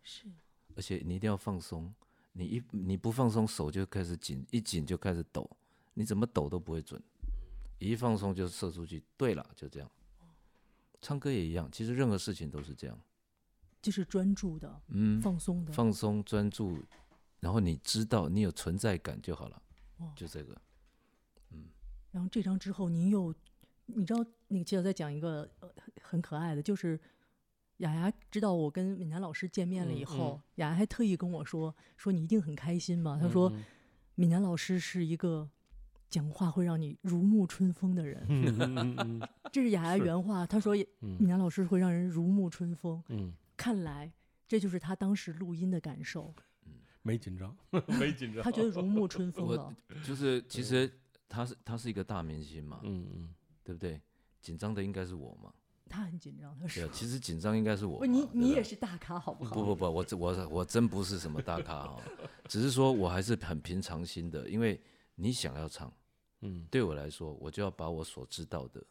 [0.01, 0.31] 是
[0.75, 1.93] 而且你一定要放松。
[2.33, 5.49] 你一你不放松，手就开始紧，一紧就开始抖，
[5.93, 7.01] 你怎么抖都不会准。
[7.77, 9.03] 一放松就射出去。
[9.17, 9.89] 对了，就这样。
[11.01, 12.99] 唱歌也一样，其实任何事情都是这样。
[13.81, 15.73] 就是专注的、嗯，放松的。
[15.73, 16.81] 放松专注，
[17.41, 19.61] 然后你知道你有存在感就好了
[19.97, 20.11] 哦。
[20.15, 20.59] 就这个，
[21.51, 21.65] 嗯
[22.11, 23.35] 然后这张之后，您又，
[23.87, 25.69] 你知道，那个记者在讲一个呃
[26.01, 26.97] 很可爱的，就是
[27.83, 33.17] 雅雅知道我跟闽南老师见面了以嗯后，嗯雅雅还特意跟我说，说你一定很开心嘛。
[33.21, 33.63] 她说嗯
[34.15, 35.49] 闽南老师是一个
[36.09, 38.25] 讲话会让你如沐春风的人，
[39.51, 40.45] 这是雅雅原话。
[40.45, 44.11] 她说嗯闽南老师会让人如沐春风，嗯，看来
[44.47, 46.33] 这就是他当时录音的感受，
[47.01, 47.55] 没紧张，
[47.99, 48.43] 没紧张。
[48.43, 49.75] 他觉得如沐春风我了。
[50.05, 50.89] 就是其实
[51.27, 53.99] 他是他是一个大明星嘛，嗯嗯对不对？
[54.41, 55.51] 紧张的应该是我嘛？
[55.89, 59.53] 他很紧张，他说对啊，：“其实紧张应该是我你你也是大咖，好不好？
[59.53, 62.01] 不不不，我这我我真不是什么大咖哈、
[62.49, 64.81] 只是说我还是很平常心的，因为
[65.15, 65.93] 你想要唱，
[66.41, 68.83] 嗯对我来说，我就要把我所知道的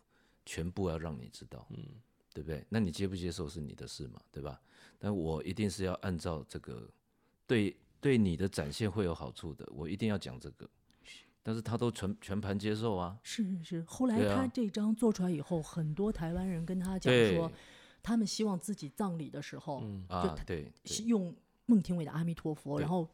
[0.47, 1.83] 全部要让你知道，嗯
[2.33, 2.65] 对不对？
[2.69, 4.61] 那你接不接受是你的事嘛，对吧？
[4.99, 6.89] 但我一定是要按照这个
[7.47, 10.69] 对对你的展现会有好处的，我一定要讲这个。
[11.43, 13.85] 但是他都全全盘接受啊，是是是。
[13.87, 17.51] 后来他这张做出来以后，很多台湾人跟他讲说，
[18.03, 21.05] 他们希望自己葬礼的时候，嗯啊，对对。
[21.07, 21.35] 用
[21.67, 23.09] 孟庭苇的《阿弥陀佛》，然后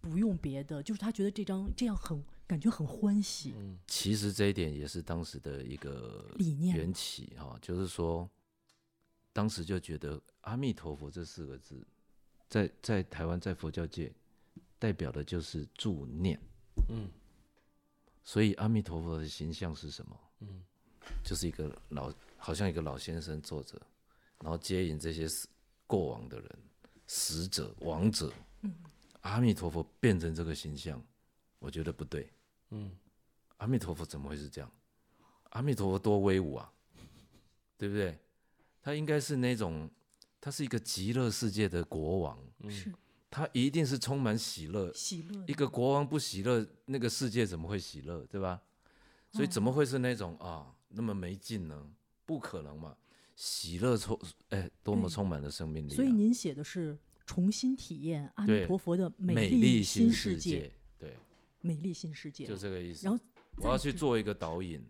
[0.00, 3.54] 不用别的，就是他觉得这张这样很感觉很欢喜。
[3.56, 3.78] 嗯。
[3.86, 8.28] 其实这一点也是当时的一个理念缘起哈、就是说，
[9.32, 11.86] 当时就觉得“阿弥陀佛”这四个字，
[12.48, 14.12] 在在台湾在佛教界
[14.78, 16.38] 代表的就是助念，
[16.90, 17.08] 嗯
[18.24, 20.20] 所以阿弥陀佛的形象是什么？
[20.40, 20.64] 嗯
[21.22, 23.78] 就是一个老，好像一个老先生坐着，
[24.40, 25.46] 然后接引这些死
[25.86, 26.58] 过往的人、
[27.06, 28.32] 死者、亡者。
[29.20, 31.02] 阿弥陀佛变成这个形象，
[31.58, 32.32] 我觉得不对。
[32.70, 32.90] 嗯
[33.58, 34.72] 阿弥陀佛怎么会是这样？
[35.50, 36.72] 阿弥陀佛多威武啊，
[37.76, 38.18] 对不对？
[38.82, 39.90] 他应该是那种，
[40.40, 42.90] 他是一个极乐世界的国王，是
[43.34, 44.92] 他一定是充满喜乐。
[44.94, 48.62] 喜乐一个国王不喜乐，那个世界怎么会喜乐，对吧？
[49.32, 51.90] 所以怎么会是那种啊那么没劲呢？
[52.24, 52.96] 不可能嘛！
[53.34, 54.16] 喜乐充，
[54.50, 55.96] 哎，多么充满了生命力、啊！
[55.96, 61.16] 所以您写的是重新体验阿弥陀佛的美丽新世界，对，
[61.60, 62.46] 美丽新世界。
[62.46, 63.04] 就这个意思。
[63.04, 63.20] 然后
[63.56, 64.80] 我要去做一个导引，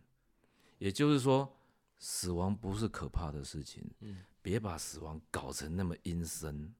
[0.76, 1.50] 也就是说，
[1.98, 6.74] 死亡不是可怕的事情，嗯别把死亡搞成那么阴森。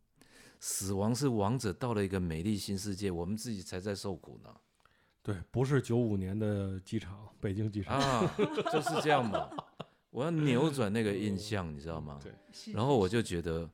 [0.66, 4.48] 死亡是王者到了一个美丽新世界，我们自己才在受苦呢。
[5.22, 8.00] 对，不是九五年的机场，北京机场。
[8.00, 8.34] 啊，
[8.72, 9.46] 就是这样嘛。
[10.08, 12.18] 我要扭转那个印象，你知道吗？
[12.22, 12.32] 对
[12.72, 13.68] 然后我就觉得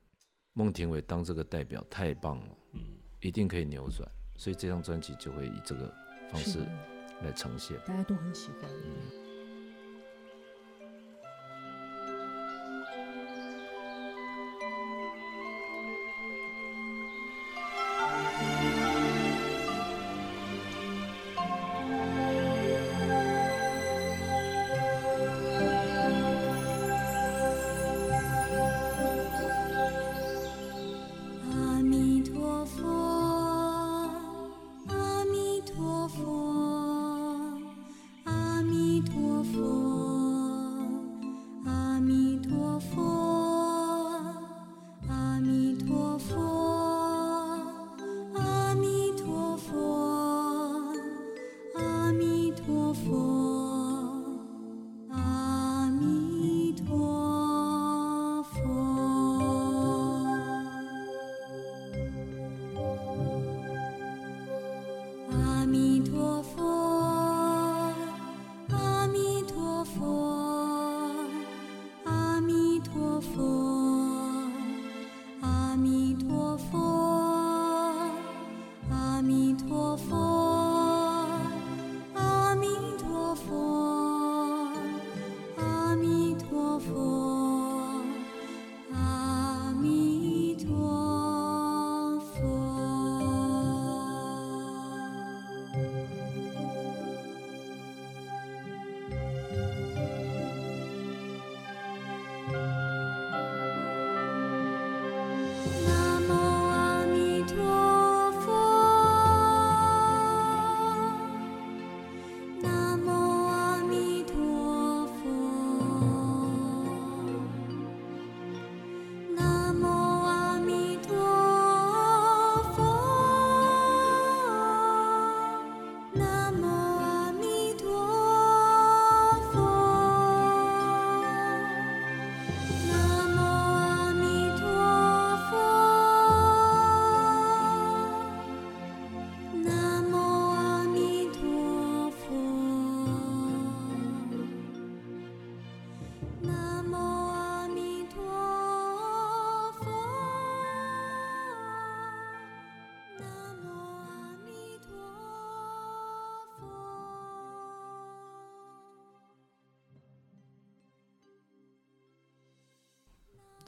[0.52, 2.80] 孟庭苇当这个代表太棒了，嗯
[3.20, 5.94] 一定可以扭转，所以这张专辑就会以这个
[6.32, 6.58] 方式
[7.22, 7.78] 来呈现。
[7.86, 8.68] 大家都很喜欢。
[8.68, 9.19] 阿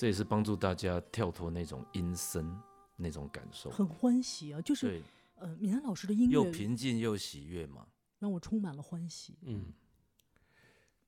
[0.02, 2.52] 这也是帮助大家跳脱那种阴森
[2.96, 5.02] 那种感受，很欢喜啊，就是对，
[5.36, 7.86] 呃，闽南老师的音乐又平静又喜悦嘛。
[8.18, 9.38] 让我充满了欢喜。
[9.42, 9.66] 嗯，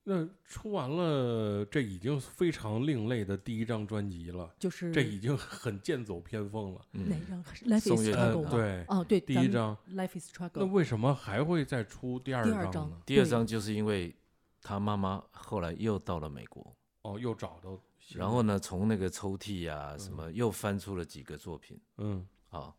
[0.04, 6.80] 那出完了，这已经非常另类的第一张专辑了，就是这已经很剑走偏锋了。
[6.92, 8.50] 哪一张？Life is Struggle 呃？
[8.50, 10.60] 对哦，对，第一张，Life is 那 Struggle。
[10.60, 13.02] 那为什么还会再出第二第二张张呢？
[13.04, 14.14] 第二张就是因为
[14.62, 17.76] 他妈妈后来又到了美国，哦，又找到
[18.10, 22.26] 然后呢，从那个抽屉呀、什么又翻出了几个作品嗯。
[22.50, 22.72] 啊，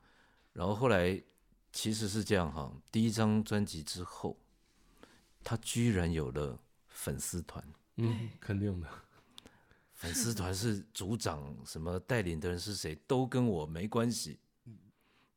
[0.53, 1.21] 然后后来
[1.73, 4.37] 其实是这样哈，第一张专辑之后，
[5.43, 6.57] 他居然有了
[6.87, 7.61] 粉丝团，
[7.97, 8.87] 嗯，肯定的，
[9.91, 14.39] 粉丝团是组长什么带领的人是谁都跟我没关系，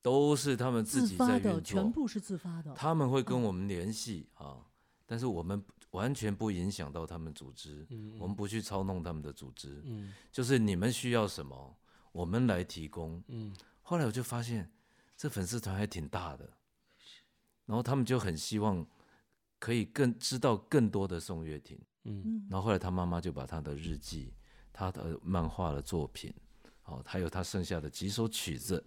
[0.01, 2.73] 都是他们自己在运作，全部是自发的。
[2.75, 4.65] 他们会跟我们联系啊，
[5.11, 11.77] 但是我们完全不影响到他们组织，嗯我们不去操弄他们的组织，嗯就是你们需要什么，
[12.13, 13.25] 我们来提供。
[13.29, 14.71] 嗯后来我就发现，
[15.17, 16.53] 这粉丝团还挺大的，
[17.65, 18.87] 然后他们就很希望
[19.59, 21.81] 可以更知道更多的宋岳庭。
[22.05, 24.35] 嗯嗯，然后后来他妈妈就把他的日记、
[24.75, 26.33] 他的漫画的作品，
[26.85, 28.85] 哦，还有他剩下的几首曲子，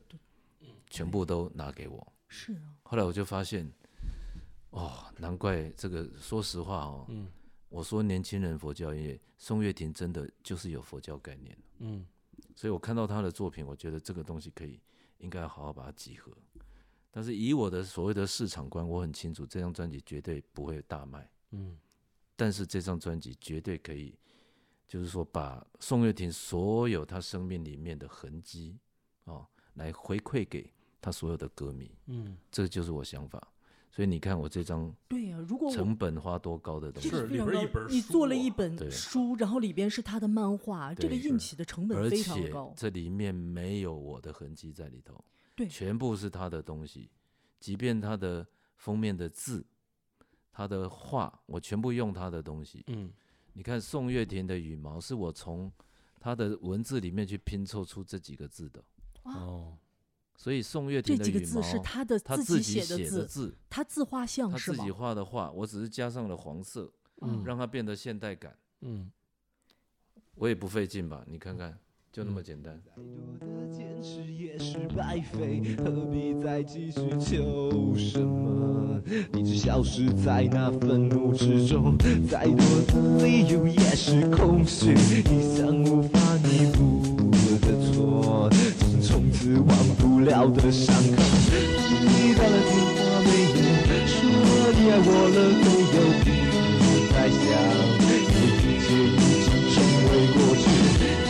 [0.88, 2.13] 全部都拿给我。
[2.27, 3.71] 是啊，后来我就发现，
[4.71, 6.10] 哦，难怪这个。
[6.19, 7.27] 说实话哦，嗯
[7.69, 11.57] 我说年轻人佛教音乐，宋岳庭真的就是有佛教概念。
[11.79, 12.05] 嗯
[12.55, 14.79] 所以我看到他的作品，我觉得这个东西可以
[15.19, 16.31] 应该好好把它集合。
[17.10, 21.77] 但是以我的所谓的市场观，我很清楚这张专辑绝对不会大卖，嗯
[22.36, 24.17] 但是这张专辑绝对可以，
[24.88, 28.77] 就是说把宋岳庭所有他生命里面的痕迹
[29.25, 33.50] 哦，来回馈给他所有的歌迷，嗯，这就是我想法。
[33.91, 42.73] 所以你看我这张对呀、如果成本花多高的东西，这个非常高里边一本书你做了啊一本书，然后里边是他的漫画，这个印起的成本而非常且高。
[42.77, 45.21] 这里面没有我的痕迹在里头，
[45.56, 47.12] 对全部是他的东西，
[47.60, 49.65] 即便他的封面的字、
[50.54, 52.84] 他的画，我全部用他的东西。
[52.88, 53.12] 嗯
[53.54, 55.69] 你看宋岳庭的羽毛，是我从
[56.17, 58.82] 他的文字里面去拼凑出这几个字的，
[59.23, 59.77] 哦，
[60.41, 64.91] 所以宋岳庭的羽毛几个字是他的他自己写的字，他自画像是吗他自己？
[64.91, 68.58] 画的画，我只是加上了黄色，嗯让它变得现代感。
[68.82, 69.12] 嗯
[70.34, 71.23] 我也不费劲吧？
[71.27, 71.77] 你看看，
[72.12, 72.82] 就那么简单。
[72.84, 73.04] 再多
[73.39, 78.99] 的坚持也是白费，何必再继续求什么？
[79.34, 81.95] 你只消失在那愤怒之中，
[82.27, 87.30] 再多的理由也是空虚，一项无法弥补
[87.62, 88.49] 的错，
[89.57, 91.21] 忘不了的伤口。
[92.01, 93.59] 你打了电话没有？
[94.07, 94.17] 说
[94.77, 95.97] 你爱我了没有？
[96.79, 96.83] 不
[97.13, 97.39] 再想，
[98.01, 99.75] 一切已经成
[100.07, 100.63] 为过去。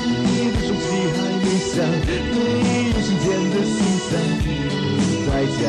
[0.03, 0.07] 你
[0.51, 0.84] 的手机
[1.15, 1.73] 还没响，
[2.31, 2.38] 没
[2.89, 3.75] 有时间的心
[4.07, 5.62] 酸，不再讲。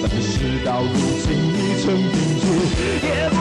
[0.00, 0.32] 反正事
[0.64, 0.88] 到如
[1.20, 2.42] 今已成定局，
[3.04, 3.36] 也不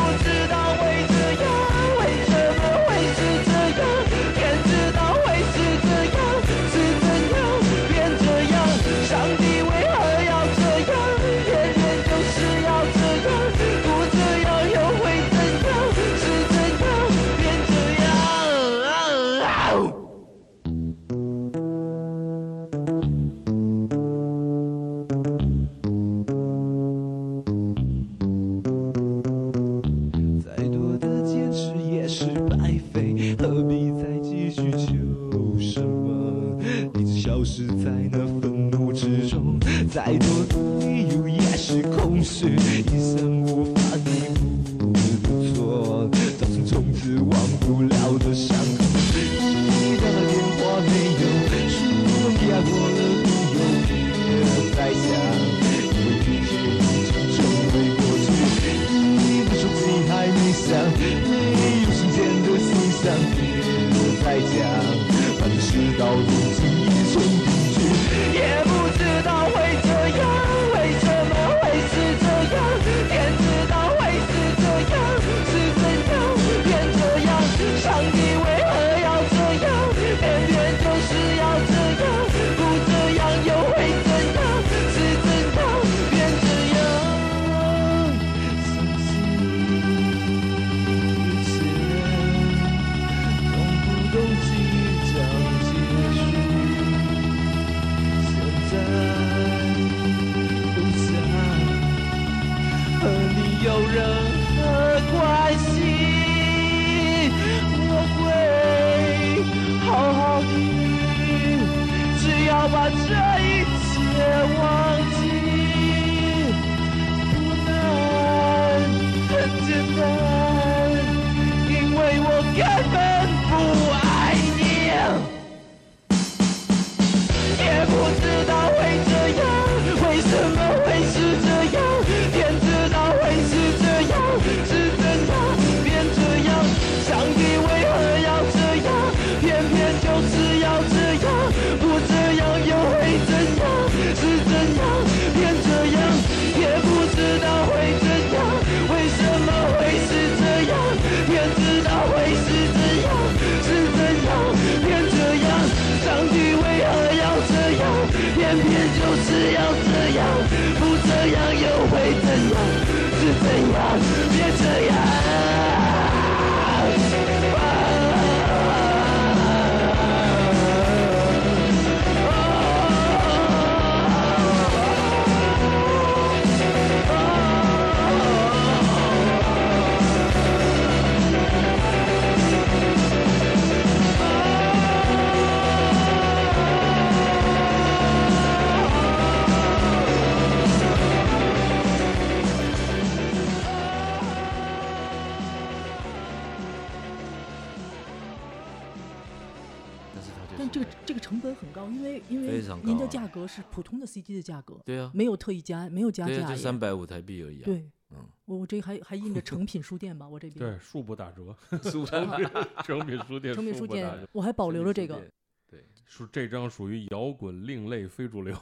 [201.90, 206.46] 因为因为您的价格是普通的 CD 的价格，对啊，没有特意加，没有加价耶。
[206.48, 207.66] 就三百五台币而已啊。
[207.66, 210.60] 对，嗯，我我这还还印着成品书店吧， 我这边。
[210.60, 211.56] 对，恕不打折，
[211.90, 212.48] 书成品
[212.84, 215.22] 成品书店，成品书店，我还保留了这个，
[215.70, 218.56] 对，是这张属于摇滚另类非主流，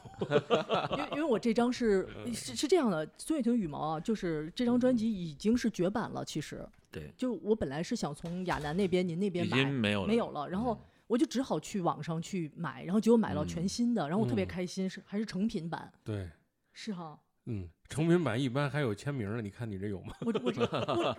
[0.91, 2.33] 因为因为我这张是嗯。
[2.33, 6.67] 是是这样的，孙悦婷羽毛啊，就是这张专辑已经是绝版了，其实。
[6.89, 16.29] 对，就我本来是想从亚楠那边、您那边已买，经没有了，没有了，然后嗯我就只好去网上去买，然后结果买到全嗯新的，然后我特别嗯开心，是还是成品版，对，
[16.73, 17.19] 是哈。
[17.49, 20.13] 嗯，成品版一般还有签名呢，你看你这有吗？
[20.25, 21.15] 我这我这我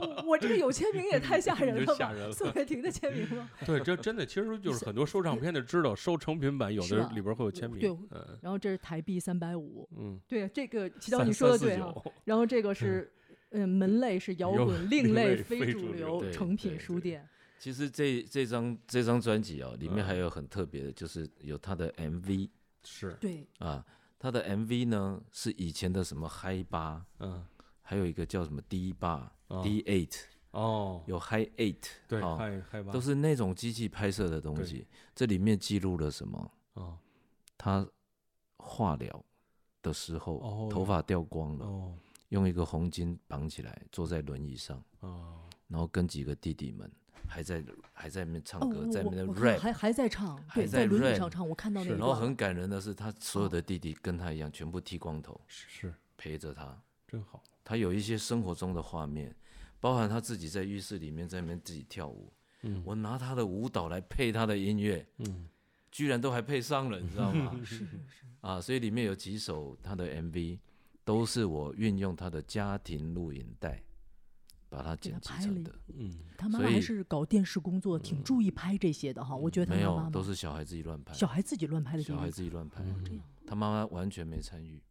[0.00, 1.92] 我我这个有签名也太吓人了吧？
[1.98, 3.50] 吓人了宋岳庭的签名吗？
[3.66, 11.78] 对，这真的其实就是很多收唱片的知道收成品版，有的里边会有签名对，嗯然后这是台币三百五，嗯，对，这个齐涛你说的对
[12.24, 13.12] 然后这个是，
[13.50, 17.28] 嗯，门类是摇摇滚另另类类非非主主流成品书店。
[17.58, 20.06] 其实这这张这张专辑哦，里面嗯。
[20.06, 22.48] 还有很特别的，就是有他的 MV
[22.84, 23.84] 是，对，啊，
[24.18, 27.44] 他的 MV 呢是以前的什么嗨吧，嗯，
[27.82, 29.62] 还有一个叫什么 D 八、哦。
[29.62, 30.16] D Eight，
[30.52, 34.86] 哦，有 Hi Eight，对，哦嗨嗨吧，都是那种机器拍摄的东西。
[35.14, 36.52] 这里面记录了什么？
[36.74, 36.98] 哦？
[37.58, 37.86] 他
[38.58, 39.24] 化疗
[39.82, 40.68] 的时候，哦。
[40.70, 41.94] 头发掉光了，哦
[42.30, 46.90] 用一个红巾绑起来，坐在轮椅上，哦，然后跟几个弟弟们
[47.26, 52.14] 还在还在那边唱哦，歌，我在那边我我看 rap，还还在唱，对，还在轮椅 rap 上唱，我看到那个然后。
[52.14, 56.76] 很感人的是，他所有哦的弟弟跟他一样，全部剃光头，是陪着他。
[57.06, 59.34] 真好，他有一些生活中的画面，
[59.80, 62.32] 包含他自己在浴室里面在那边自己跳舞。
[62.62, 65.46] 嗯我拿他的舞蹈来配他的音乐，嗯，
[65.92, 67.54] 居然都还配上了，你知道吗？
[67.62, 70.58] 是是是，啊，所以里面有几首他的 MV
[71.04, 73.80] 都是我运用他的家庭录影带
[74.76, 79.34] 把它剪辑成的，嗯，他妈妈还是搞电视工作，挺注意拍这些的哈。
[79.34, 82.30] 我觉得他没妈妈都是小孩自己乱拍，小孩自己乱拍的小孩。
[82.30, 84.82] 自己乱拍，嗯这样他妈妈完全没参与。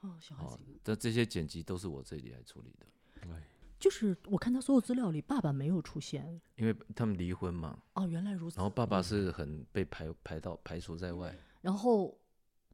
[0.00, 2.86] 哦，小孩哦子，但这些剪辑都是我这里来处理的，
[3.28, 3.46] 哎，
[3.78, 6.40] 就是我看他所有资料里，爸爸没有出现。
[6.56, 8.56] 因为他们离婚嘛，哦，原来如此。
[8.56, 12.16] 然后爸爸是很被排排到排除在外，然后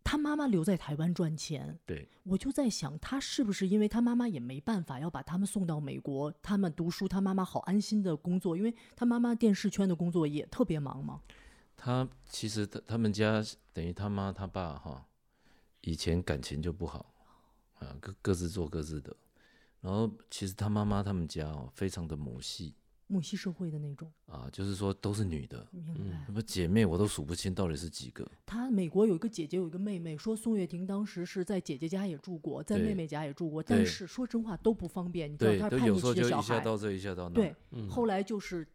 [0.05, 11.21] 他妈妈留在台湾赚钱，对，我就在想，他是不是因为他妈妈也没办法要把他们送到美国，他们读书，他妈妈好安心的工作，因为他妈妈电视圈的工作也特别忙嘛。
[11.77, 13.43] 他其实他他们家
[13.73, 15.07] 等于他妈他爸哈，
[15.81, 17.13] 以前感情就不好
[17.79, 19.17] 啊，各各自做各自的。
[19.81, 22.75] 然后其实他妈妈他们家哦，非常的母系
[23.13, 26.25] 母系社会的那种，啊，就是说都是女的，明白？
[26.25, 28.27] 什么姐妹我都数不清到底是几个。
[28.47, 37.35] 她美国有一个姐姐，有一个妹妹，说宋岳庭当时是在姐姐家也住过，在妹妹家也住过，但是说真话都不方便，你知道对，有时候就一下到这一下到那。
[37.35, 38.67] 对，嗯后来就是。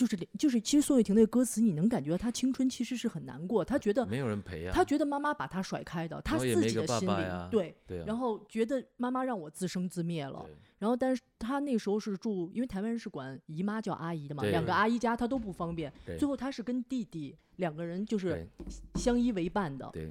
[0.00, 4.72] 就是就是，其实宋岳庭那个歌词，你能感觉到她青春其实是很难过，他觉得没有人陪啊。
[4.74, 18.48] 他觉得妈妈把他甩开的，他然后也自己的心里对，对啊，然后觉得妈妈让我自生自灭了，对然后但是他那时候是住，因为台湾人是管姨妈叫阿姨的嘛，两个阿姨家他都不方便，对最后他是跟弟弟两个人就是
[18.94, 19.90] 相依为伴的。
[19.92, 20.10] 对，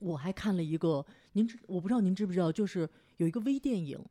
[0.00, 2.88] 我还看了一个，您知我不知道您知不知道，就是
[3.18, 4.02] 有一个微电影，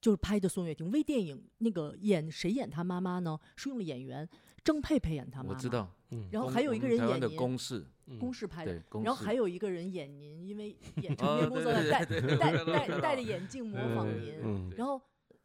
[0.00, 3.38] 就是拍的宋岳庭微电影，那个演谁演他妈妈呢？
[3.56, 4.28] 是用了演员
[4.62, 5.90] 郑佩佩演他妈妈，我知，道。
[6.10, 15.00] 嗯，然后还有一个人演您，公式，嗯公式拍的然后还有一个人演您，因为 演哦成年工作对对的戴戴戴戴着眼镜模仿您，嗯然后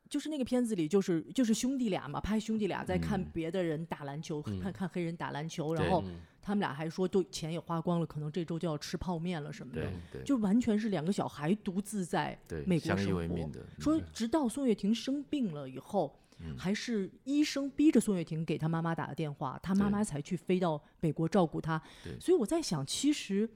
[0.07, 9.81] 就是那个片子里，就是就是兄弟俩嘛，拍兄弟俩在看嗯别的人打篮球，嗯看看黑人打篮球，然后嗯他们俩还说都钱也花光了，可能这周就要吃泡面了什么的。
[9.81, 13.49] 对，对，就完全是两个小孩独自在美国生活。
[13.79, 14.03] 说嗯。
[14.13, 16.57] 直到宋岳庭生病了以后，嗯。
[16.57, 21.81] 还是医生逼着宋岳庭给他妈妈打的电话，他妈妈才去飞到美国照顾他。
[22.19, 23.47] 所以我在想，其实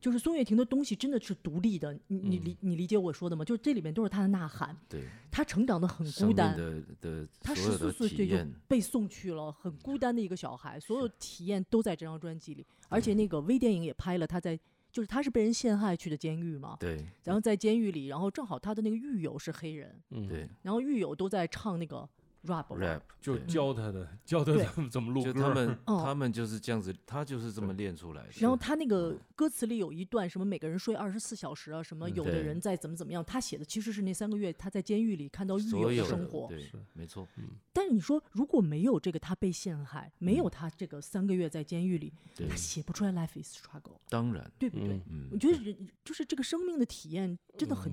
[0.00, 3.44] 就是宋岳庭的东西真的是独立的，你你嗯理你理解我说的吗？
[3.44, 6.56] 就是这里面都是他的呐喊，对他成长的很孤单。
[6.56, 8.36] 的的他十四岁就，
[8.68, 14.58] 被送去了，很孤单的一个小孩，所有体验都在这张专辑里，而且那个微电影也拍了他在，
[14.92, 22.08] 就是他是被人陷害去的监狱嘛，对然后在监狱里，然后正好他的那个狱友是黑人，嗯，对然后狱友都在唱那个
[22.48, 25.48] rap，rap 就教他的，教他怎么怎么录就歌儿。
[25.48, 28.28] 他们哦他们就是这样子，他就是这么练出来的。
[28.38, 36.46] 然后他那个歌词里有一段什么每个人睡二十四小时啊，什么嗯有的人在怎么怎么样，他写的其实是那三个月他在监狱里看到狱友的的生活。
[36.48, 37.28] 对，没错，
[37.72, 40.38] 但是你说如果没有这个他被陷害，没嗯。
[40.38, 45.00] 有他这个三个月在监狱里，对他，写不出来 Life is struggle，当然，对不对？
[45.32, 47.92] 我觉得人就是这个生命的体验真的很，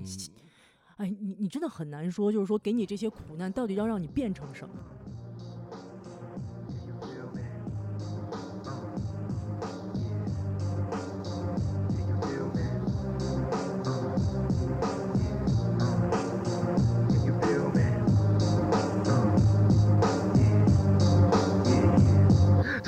[0.96, 4.74] 哎，你你真的很难说，就是说给你这些苦难到底要让你变成什么？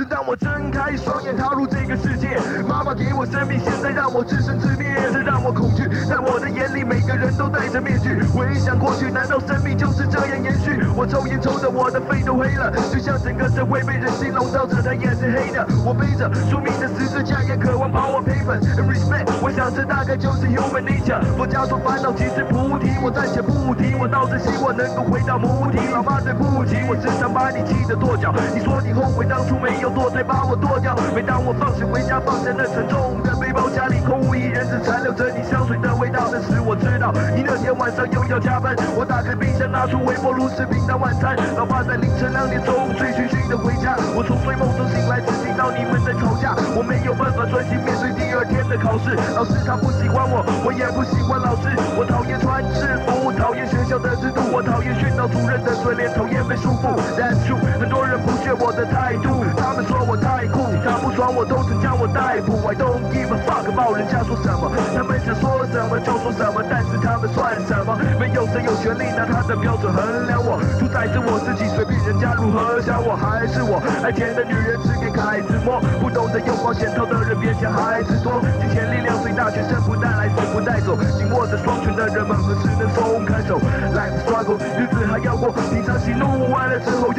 [0.09, 5.85] 让我睁开双眼踏入这个世界，妈妈给我生命，现在让我自生自灭，这让我恐惧。
[6.09, 8.23] 在我的眼里，每个人都戴着面具。
[8.33, 10.81] 回想过去，难道生命就是这样延续？
[10.97, 15.61] 我抽烟抽的我的肺都黑了，就像整个社会被人心笼罩着，它也是黑的。
[15.85, 19.29] 我背着宿命的十字架，也渴望 power payment and respect。
[19.45, 21.21] 我想这大概就是 human nature。
[21.37, 25.77] 佛家说烦恼即是菩提，我暂且不提，我倒是希望能够回到母体。
[25.93, 28.33] 老妈对不起，我时常把你气得跺脚。
[28.57, 30.95] 你说你后悔当初没有堕胎把我剁掉。
[31.13, 36.31] 每当我放学回家，放下那沉重的背包，家里空无一人，只残留着你香水的味道。
[36.31, 38.77] 那时我知道你那天晚上又要加班。
[38.95, 41.35] 我打开冰箱，拿出微波炉吃平淡晚餐。
[41.59, 46.55] 老爸在凌晨两点钟醉醺醺的回家，我从睡梦中醒来，只听到你们在吵架。
[46.79, 49.19] 我没有办法专心面对第二天的考试。
[49.35, 51.75] 老师他不喜欢我，我也不喜欢老师。
[51.99, 56.95] 我讨厌穿制服，讨厌学校的制度，我讨厌训导主任的嘴脸，讨厌被束缚。
[57.19, 62.57] That's true，很多人不屑我的态度，他们说我太酷，警察不爽我都曾将我逮捕。
[62.65, 67.93] I don't give a fuck about 人家说什么，他们想说什么就说什么，但是他们算什么？
[68.17, 73.85] 没有谁有权利拿他的标准衡量我，主宰着我自己，随便人家如何想我，还是我。
[74.01, 78.41] 爱钱的女人只给孩子摸，不懂得用保险套的人别嫌孩子多。
[78.57, 80.97] 金钱力量最大，全身不带来，死不带走。
[81.21, 83.61] 紧握着双拳的人们何时能松开手
[83.93, 87.13] ？Life struggle，日子还要过，平常喜怒完了之后，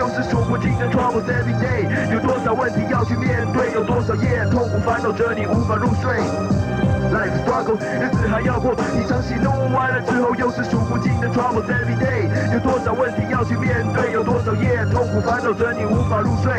[5.20, 6.16] 着你无法入睡。
[7.12, 12.54] Life struggle，日子还要过，你常喜怒完了之后，又是数不尽的 troubles every day。
[12.54, 16.54] 有多少问题要去面对，有多少夜痛苦烦恼着你无法入睡。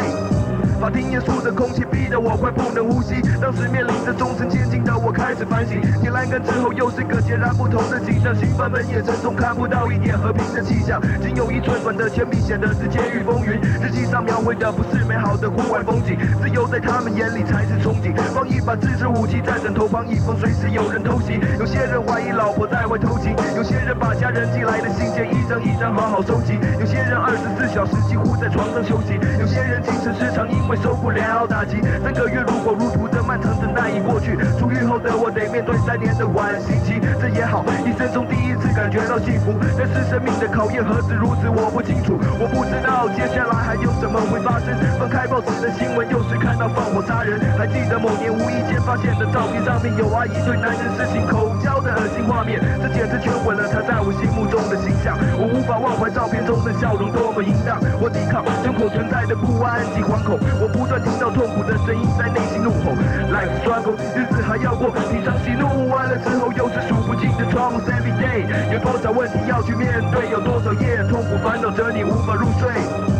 [0.80, 21.38] 法庭严肃的空气逼得我快不能呼吸，当时面临着终身监禁的我开始反省，铁栏杆之后又是个截然不同的景象，刑犯们也沉重，看不到一点和平的气象，仅有一寸短的铅笔显得是监狱风云，日记上描绘的不是美好的户外风景，自由在他们眼里才是憧憬，放一把自制武器在枕头旁，以防随时有人偷袭。
[21.58, 31.82] 有些人怀疑老婆在外偷情，有些人把家人寄来的信件一张一张好好收集，有些人二十四小时几乎在床上休息，有些人精神失常，因会受不了打击。
[32.00, 39.50] 三个月如火如荼的漫长等待已过去，出狱后的我得面对三年的缓刑期，这也好，一生中第一次感觉到幸福。
[39.74, 44.70] 但是生命的考验何止如此，我不清楚，我不知道接下来还有什么会发生。
[44.94, 51.49] 翻开报纸的新闻，又是看到放火杀人，还记得某年无意间发现的照片上面有阿姨对男人施行口
[51.80, 55.16] 的恶心画面，这简直摧毁了他在我心目中的形象。
[55.38, 62.92] 我无法忘怀照片中的笑容多么淫荡，我抵抗胸口存在的不安及惶恐，我不断听到痛苦的声音在内心怒吼。
[63.32, 68.44] Life struggle，日子还要过，平常喜怒完了之后，又是数不尽的 troubles every day。
[68.72, 73.19] 有多少问题要去面对，有多少夜痛苦烦恼着你无法入睡。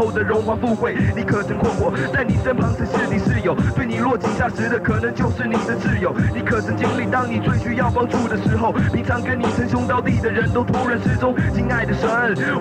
[0.01, 0.97] 后的荣华富贵。
[1.15, 6.11] 你可曾困惑，在你身旁曾是你室友，对你落井下石的可能就是你的挚友。
[6.33, 11.35] 你可曾经历，当你最需要帮助的时候，平常跟你称兄道弟的人都突然失踪。
[11.53, 12.09] 亲爱的神，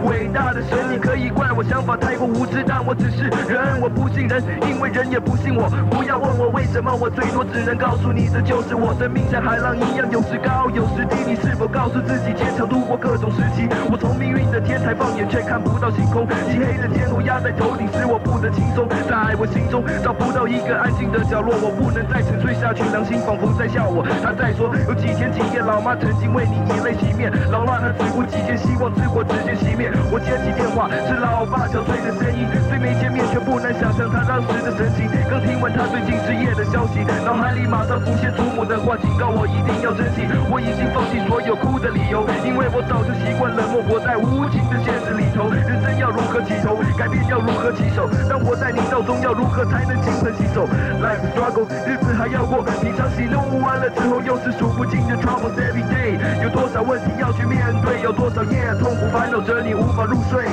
[0.05, 5.69] 伟大的神，你可以关我想法太过无知，但我只是人，我不信人，因为人也不信我。
[5.93, 11.21] 不要问我为什么，我最多只能告诉你，这就是我生命像海浪一样，有时高有时低。
[11.29, 13.69] 你是否告诉自己，坚强度过各种时期？
[13.93, 16.25] 我从命运的天台放眼，却看不到星空。
[16.49, 18.89] 漆黑的天空压在头顶，使我不得轻松。
[19.05, 24.01] 在我心中找不到一个安静的角落，我不能再沉睡下去，良心仿佛在笑我。
[24.25, 29.93] 他在说，有几天几夜，老妈曾经为你以泪洗面，老辣他只顾几天，希望之火直接熄灭。
[30.09, 35.11] 我接起电话，是老爸憔悴的声音，虽没见面，却不难想象他当时的神情。
[35.29, 40.23] 刚听完他最近失业的消息，脑海里马上浮现祖母的话，警告我一定要珍惜。
[40.47, 45.51] 我已经放弃所有哭的理由，因为我早就习惯冷漠，活在无情的现实里头。
[45.51, 48.07] 人生要如何起头，改变要如何起手？
[48.31, 50.71] 当我在你道中，要如何才能金盆洗手
[51.03, 56.15] ？Life struggle，日子还要过，平常喜怒完了之后，又是数不尽的 troubles every day。
[56.47, 60.47] 有多少问题要去面对，有多少夜痛苦烦恼着你无法入睡。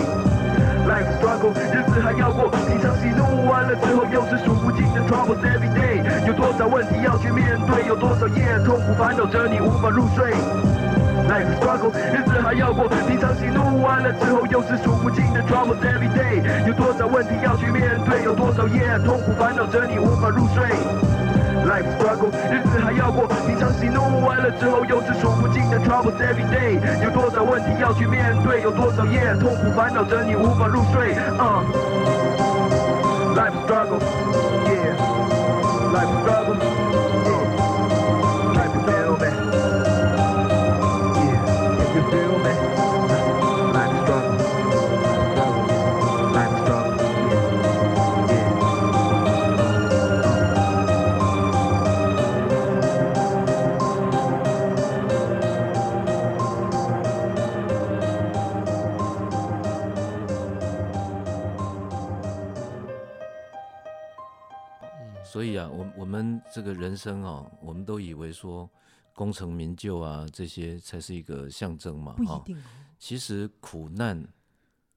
[0.87, 5.99] Life struggle，日子还要过，平常喜怒完了之后，又是数不尽的 troubles every day。
[6.25, 10.31] 有多少问题要去面对，有多少夜痛苦烦恼着你无法入睡。
[11.27, 16.41] Life struggle，日子还要过，平常喜怒完了之后，又是数不尽的 troubles every day。
[16.65, 21.06] 有多少问题要去面对，有多少夜痛苦烦恼着你无法入睡。
[21.67, 26.79] Life struggle，日子还要过，平常喜怒完了之后，又是数不尽的 troubles every day。
[27.03, 31.13] 有多少问题要去面对，有多少夜痛苦烦恼着你无法入睡。
[31.37, 31.63] Uh.
[33.35, 33.99] Life struggle,
[34.65, 34.95] yeah.
[35.91, 36.55] Life struggle,
[65.37, 68.67] 所以啊，我我们这个人生啊，我们都以为说
[69.13, 72.17] 功成名就啊，这些才是一个象征嘛，哈。
[72.17, 72.63] 不一定哦。
[72.97, 74.17] 其实苦难，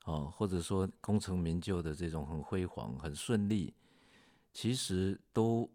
[0.05, 3.75] 啊，或者说功成名就的这种很辉煌、很顺利，
[4.51, 5.71] 其实都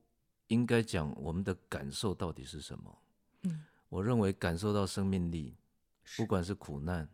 [0.47, 2.97] 应该讲我们的感受到底是什么。
[3.43, 5.55] 嗯，我认为感受到生命力，
[6.17, 7.07] 不管是苦难，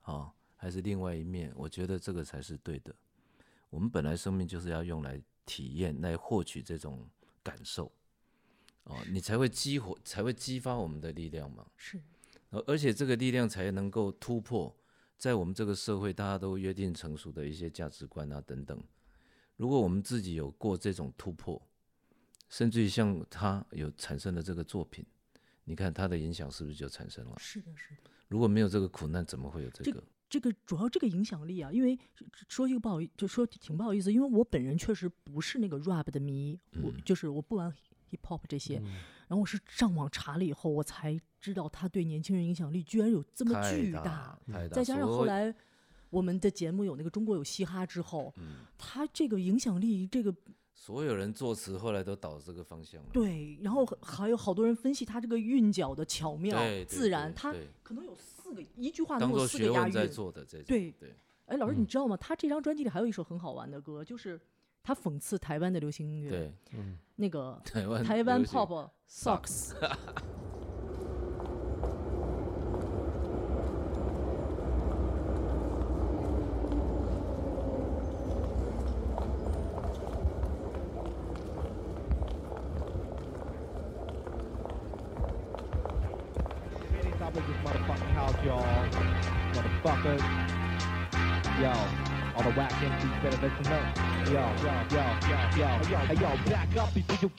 [0.00, 2.94] 啊、还是另外一面，我觉得这个才是对的。
[3.68, 7.08] 我们本来生命就是要用来体验、来获取这种
[7.42, 7.90] 感受，
[8.82, 11.64] 哦，你才会激活，才会激发我们的力量嘛。
[11.76, 11.98] 是
[12.50, 14.76] 而而且这个力量才能够突破，
[15.16, 18.82] 在我们这个社会大家都约定成熟的一些价值观啊等等。
[19.56, 21.60] 如果我们自己有过这种突破，
[22.48, 25.04] 甚至于像他有产生的这个作品，
[25.64, 27.36] 你看他的影响是不是就产生了？
[27.38, 28.10] 是的，是的。
[28.28, 30.02] 如果没有这个苦难，怎么会有这这个？
[30.28, 31.98] 这个主要这个影响力啊，因为
[32.48, 37.00] 说一个不好意，就说挺不好意思，因为我本人确实不是那个 rap 的迷，我嗯。
[37.04, 37.72] 就是我不玩
[38.10, 38.76] hip hop 这些，
[39.28, 44.38] 然后我是上网查了以后，我才知道他对年轻人影响力居然有这么巨大，
[44.72, 45.54] 再加上后来
[46.10, 50.34] 我们的节目有那个中国有嘻哈之后，嗯他这个影响力，这个
[50.74, 53.08] 所有人作词后来都导这个方向了。
[53.12, 56.56] 对，然后还有好多人分析他这个韵脚的巧妙
[56.86, 58.16] 自然，他可能有
[58.48, 59.92] 四个一句话能有当做学四个押韵。
[59.92, 60.64] 在做的这种。
[60.66, 61.14] 对对，
[61.46, 62.16] 哎，老师，你嗯知道吗？
[62.16, 64.40] 他这张专辑里还有一首很好玩的歌，就是
[64.82, 66.52] 他讽刺台湾的流行音乐，对，
[67.16, 69.74] 那个台湾台湾 pop socks。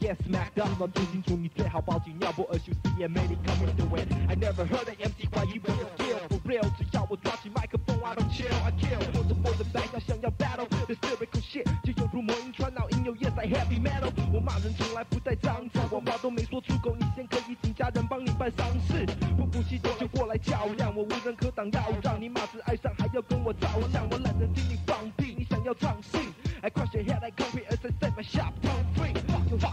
[0.08, 0.70] get smacked up.
[0.80, 4.08] 弄清清楚你最好报警，要不 as you see it many coming to it.
[4.30, 9.00] I never heard an MC 怀疑我有 skill for real，只要我抓起麦克风，I don't chill I kill。
[9.14, 14.12] 我着我的白要想要 battle this lyrical shit，就犹如魔音传脑音，有 yes I heavy metal。
[14.32, 19.06] 我骂人从来不带脏字，我话都没说出口，你先可以请家人帮你办丧事。
[19.36, 24.08] 不服气的就过来较量，我无人可挡，要让你马子爱上，还要跟我照相。
[24.10, 26.18] 我懒得听你放屁，你想要唱戏
[26.62, 28.54] ？I crush your head like concrete as I set my shop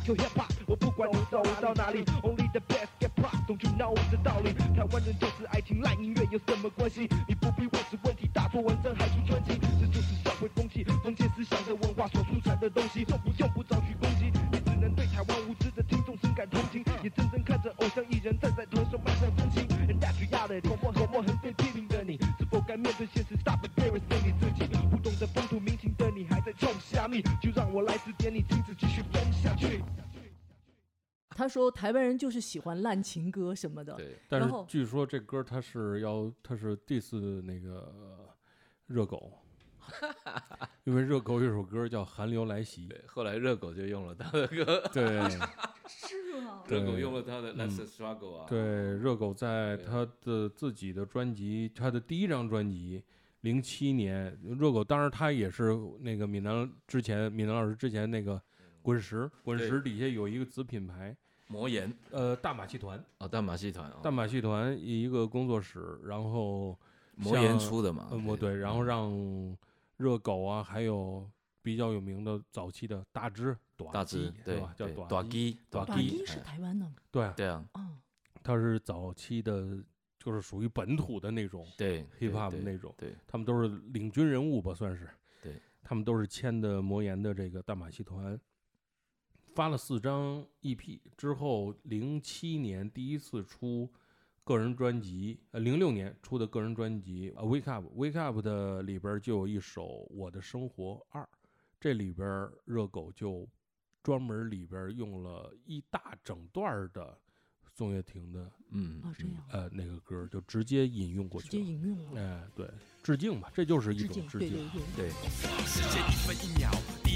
[0.06, 4.52] you hip hop，我不管你走到哪里，Only the best get props，Don't you know 这道理？
[4.74, 7.08] 台湾人就是爱听烂音乐，有什么关系？
[7.26, 19.66] 你不必问是问题，大做文章还出专辑，这就是社会风气，封建思想的文化所出产的东西，用不用不着去攻击，你只能对台湾无知的听众深感同情，也真正看着偶像艺人站在台上迈向风情。
[19.86, 27.22] 人家需要的口沫口沫横被批评的你，是否该面对现实？Stop embarrassing 你自己，不懂得风土民情的你还在冲虾米？
[27.40, 29.82] 就让我来指点你，亲自继续分下去。
[31.34, 37.92] 他说台湾人就是喜欢烂情歌什么的，对，但是据说这歌他是要他是 diss 那个
[38.86, 39.32] 热狗，
[40.84, 48.58] 因为热狗有首歌叫《寒流来袭》，对，后来热狗就用了他的歌， 对是吗，热狗用了他的《嗯 Let's Struggle》啊，对，
[48.96, 53.02] 热狗在他的自己的专辑，他的第一张专辑。
[53.40, 58.40] 零七年，热狗当然他也是那个闽南之前闽南老师之前那个
[58.80, 61.14] 滚石，滚石底下有一个子品牌，
[61.48, 61.92] 魔岩。
[62.10, 66.78] 呃，大马戏团，啊，大马戏团哦，大马戏团一个工作室，然后
[67.16, 69.56] 魔岩出的嘛，嗯，不对，然后让
[69.96, 71.28] 热狗啊，还有
[71.62, 74.74] 比较有名的早期的大只、短大只对吧？
[74.76, 76.42] 叫对短短鸡短短鸡一是哎。
[76.42, 77.98] 台湾的，对，对啊，嗯，
[78.42, 79.78] 它是早期的，
[80.18, 83.14] 就是属于本土的那种对 hip hop 对那种，对。
[83.26, 85.08] 他们都是领军人物吧，算是。
[85.42, 88.38] 对，他们都是签的魔岩的这个大马戏团。
[89.54, 93.88] 发了四张 EP 之后，零七年第一次出
[94.42, 101.22] 个人专辑，呃，零六年出的个人专辑《呃 Wake Up》，Wake Up 的里边就有一首《我的生活二》，
[101.80, 103.48] 这里边热狗就
[104.02, 107.16] 专门里边用了一大整段的
[107.72, 111.70] 宋岳庭的嗯哦，这样，呃那个歌，就直接引用过直接去了。
[111.70, 112.68] 引用了，哎，对，
[113.02, 114.68] 致敬吧，这就是一致敬，种致敬。
[114.96, 115.10] 对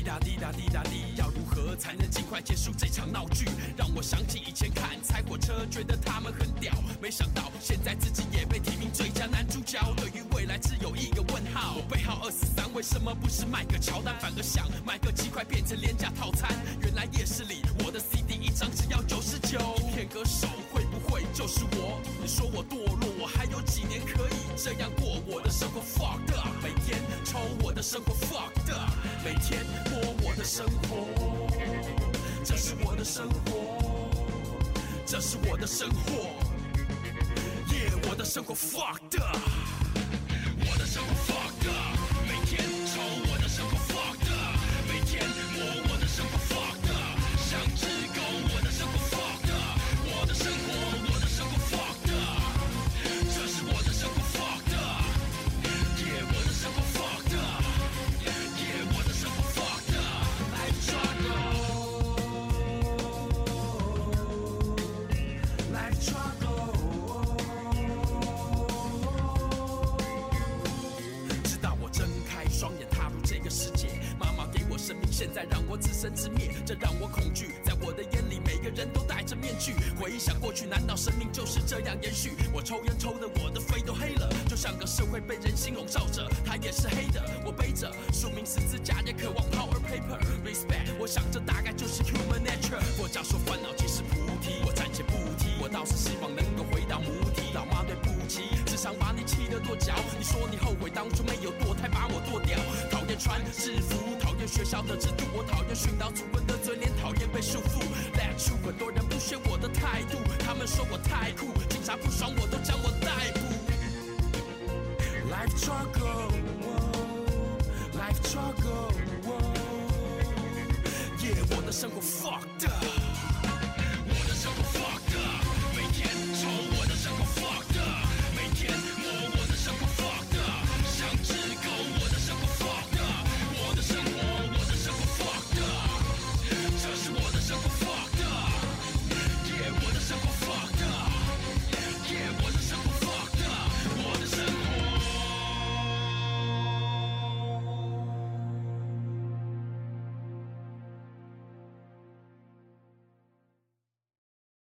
[0.08, 3.44] 答滴答滴答滴，要如何才能尽快结束这场闹剧？
[3.76, 9.78] 让我想起以前看猜火车，觉得他们很屌，没想到现在自己也被提名最佳男主角。
[9.98, 16.56] 对于未来只有一个问号，我背号二十三，为什么不是买个乔丹，反而想卖个鸡块变成廉价套餐？
[16.80, 22.00] 原来夜市里我的 CD 一张只要九十九，一片歌手会不会就是我？
[22.22, 28.90] 你说我堕落，我还有几年可以这样过我的生活？Fucked up，每天抽我的生活，Fucked up，
[29.22, 29.60] 每天
[30.48, 31.06] 生活，
[32.42, 34.08] 这是我的生活，
[35.04, 36.30] 这是我的生活
[37.68, 39.36] ，Yeah，我的生活 fucked up，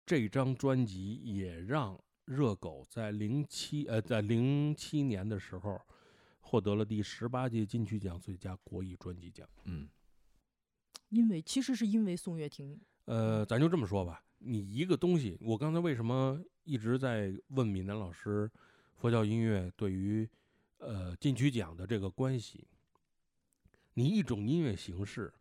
[0.07, 5.81] 这张专辑也让热狗在零七呃在零七年的时候
[6.41, 9.49] 获得了第十八届金曲奖最佳国语专辑奖。
[9.65, 9.89] 嗯，
[11.09, 18.49] 因为其实是因为宋岳庭，呃，咱就这么说吧，你一个东西，我刚才为什么一直在问闽南老师，
[18.95, 20.29] 佛教音乐对于
[20.79, 22.65] 呃金曲奖的这个关系？
[23.95, 25.33] 你一种音乐形式，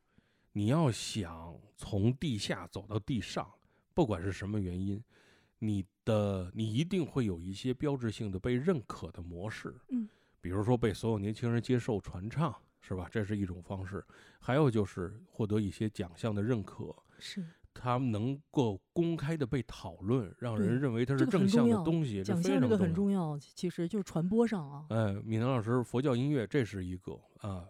[0.53, 3.53] 你要想从地下走到地上，
[3.95, 5.01] 不管是什么原因，
[5.59, 10.07] 你的你一定会有一些标志性的被认可的模式，嗯，
[10.41, 13.07] 比如说被所有年轻人接受传唱，是吧？
[13.09, 14.05] 这是一种方式。
[14.39, 17.43] 还有就是获得一些奖项的认可，是
[17.73, 24.85] 它能够公开的被讨论，让人认为它是正向的东西，奖项这个很重要，其实就是传播上啊。
[24.89, 27.65] 哎，闽南老师佛教音乐这是一个啊，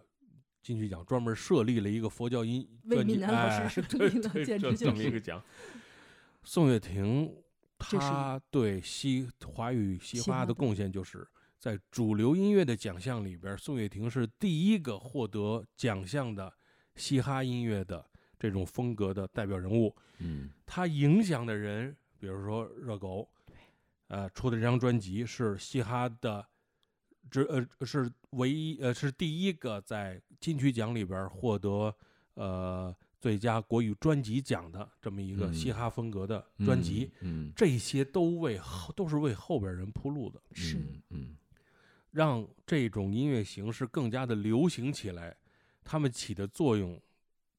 [0.60, 5.40] 金曲奖专门设立了一个佛教音闽南老师哎设对立了对这简直就是这么一个奖。
[6.46, 7.30] 宋岳庭
[7.76, 11.28] 他对西华语嘻嘻哈的贡献就是。
[11.58, 16.52] 在主流音乐的奖项里边，宋岳庭是第一个获得奖项的
[16.94, 19.92] 嘻哈音乐的这种风格的代表人物。
[20.18, 23.28] 嗯他影响的人，比如说热狗，
[24.06, 26.46] 呃，出的这张专辑是嘻哈的，
[27.28, 31.92] 这呃是唯一呃是第一个在金曲奖里边获得
[32.34, 32.94] 呃
[33.26, 35.52] 最佳国语专辑奖的这么一个嗯。
[35.52, 40.76] 嘻哈风格的专辑，嗯，这些都为后都是为后边人铺路的，是。
[40.76, 41.02] 嗯。
[41.10, 41.36] 嗯
[42.12, 45.36] 让这种音乐形式更加的流行起来。
[45.82, 47.02] 他们起的作用，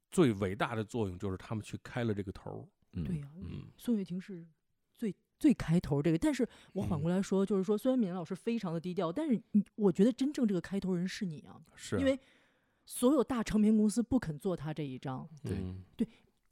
[0.09, 3.67] 最伟大的作用就是他们去开了这个头对呀嗯。
[3.75, 4.47] 宋岳庭是
[4.95, 7.01] 最最开头这个，但是我反嗯。
[7.01, 9.37] 过来说，就是说，虽然闽南老师非常的低调，但是
[9.75, 11.99] 我觉得真正这个开头人是你啊，是啊。
[11.99, 12.17] 因为
[12.87, 15.27] 所有大唱片公司不肯做他这一张。
[15.43, 15.83] 对嗯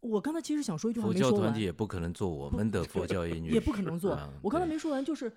[0.01, 4.31] 我刚才其实想说一句话佛没说完教团体，也不可能做我们的佛教音乐，也不可能做啊。
[4.43, 5.33] 我刚才没说完，就是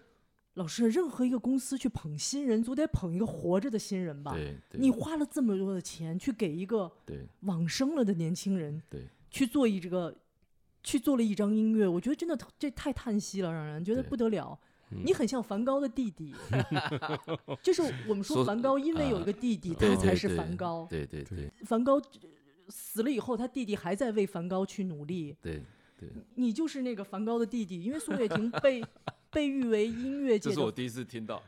[0.55, 4.33] 老师，任何一个公司去捧新人，总得捧一个活着的新人吧？
[4.33, 10.15] 对，对你花了这么多的钱去给一个对往生了的年轻人对去做一这个，
[10.83, 14.59] 去做了一张音乐，我觉得真的这太叹息了，让人觉得不得了。
[14.91, 16.35] 嗯你很像梵高的弟弟，
[17.63, 20.87] 就是我们说说梵高因为有啊一个弟弟，他才是梵高。
[20.89, 22.03] 对对对梵高呃
[22.69, 25.37] 死了以后，他弟弟还在为梵高去努力。
[25.41, 25.63] 对
[25.99, 28.83] 对，你就是那个梵高的弟弟，因为宋岳庭被
[29.31, 31.43] 被誉为音乐界的，这是我第一次听到。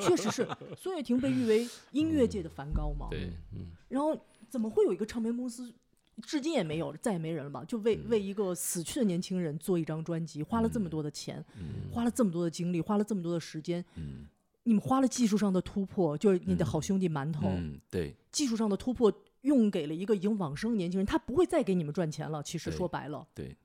[0.00, 0.46] 确实是
[0.76, 3.08] 宋岳庭被誉为音乐界的梵高嘛。
[3.10, 4.16] 对，嗯然后
[4.48, 5.72] 怎么会有一个唱片公司，
[6.20, 7.64] 至今也没有，再也没人了吧？
[7.64, 14.26] 就为嗯为一个死去的年轻人做一张专辑，花了这么多的钱，嗯花了这么多的精力，花了这么多的时间，嗯
[14.64, 22.40] 你们花了技术上的突破，就是你的好兄弟馒头，嗯，对技术上的突破用给了一个已经往生的年轻人，他不会再给你们赚钱了。
[22.42, 23.56] 其实说白了，对，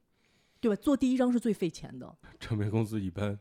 [0.60, 0.82] 对吧？
[0.82, 3.38] 做第一张是最费钱的，唱片公司一般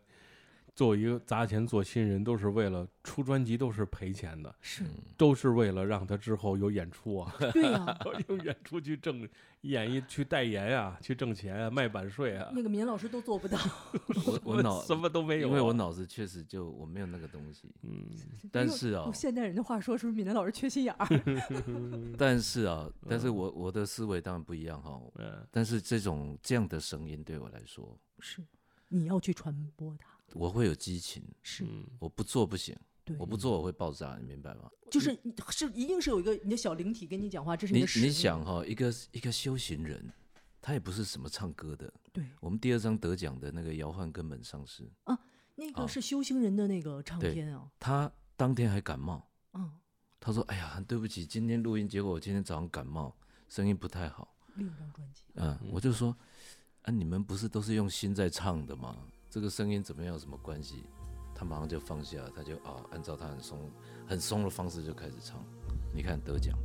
[0.76, 7.98] 做一个砸钱做新人，都是为了出专辑，都是赔钱的，是嗯都是为了让他之后有演出啊，对呀、
[8.28, 9.26] 有演出去挣
[9.62, 13.58] 演艺去代言啊，去挣钱啊，卖版税啊，那个民老师都做不到。
[14.26, 18.06] 我我脑 什么都没有啊，因为我脑子确实就我没有那个东西，嗯
[18.52, 21.06] 但是啊用，现代人的话说，是不是闽南老师缺心眼儿？
[22.18, 25.00] 但是啊，但是我我的思维当然不一样哈。
[25.14, 28.44] 嗯但是这种这样的声音对我来说，是，
[28.88, 30.15] 你要去传播它。
[30.32, 31.84] 我会有激情，是，嗯。
[31.98, 34.70] 我不做不行，对，我不做我会爆炸，你明白吗？
[34.90, 35.18] 就是
[35.50, 40.12] 是一定是有一个你的小灵体跟你讲话，这是你你想哈，一个一个修行人，
[40.62, 41.92] 他也不是什么唱歌的。
[42.12, 44.88] 对，我们第二张得奖的那个摇晃根本上市，
[45.56, 49.72] 那个啊是修行人的那个唱片啊，他当天还感冒，嗯，
[50.20, 53.16] 他说：“哎呀，很对不起，今天录音，结果我今天早上感冒，
[53.48, 54.36] 声音不太好。
[54.56, 56.14] 另一张专辑，”嗯，我就说
[56.82, 58.98] ：“啊，你们不是都是用心在唱的吗？
[59.36, 60.86] 这个声音怎么样什么关系？”
[61.36, 63.70] 他马上就放下，他就啊，按照他很松
[64.08, 65.44] 很松的方式就开始唱。
[65.92, 66.58] 你看得奖，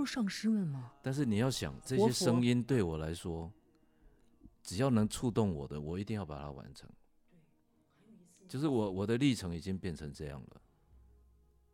[0.00, 3.52] 都是上师们吗，但是你要想，这些声音对我来说，
[4.62, 6.88] 只要能触动我的，我一定要把它完成。
[8.48, 10.62] 就是我我的历程已经变成这样了。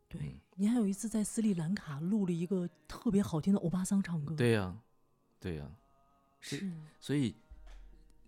[0.09, 4.77] 对嗯，您还有一次在斯里兰卡录了一个特别好听的欧巴桑唱歌，对呀、
[5.39, 5.71] 对呀、
[6.41, 6.69] 是。
[6.99, 7.33] 所以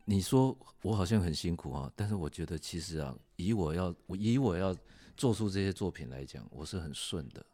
[0.06, 4.74] 你说我好像很辛苦啊，但是我觉得其实啊，以我要我以我要
[5.18, 7.46] 做出这些作品来讲，我是很顺的。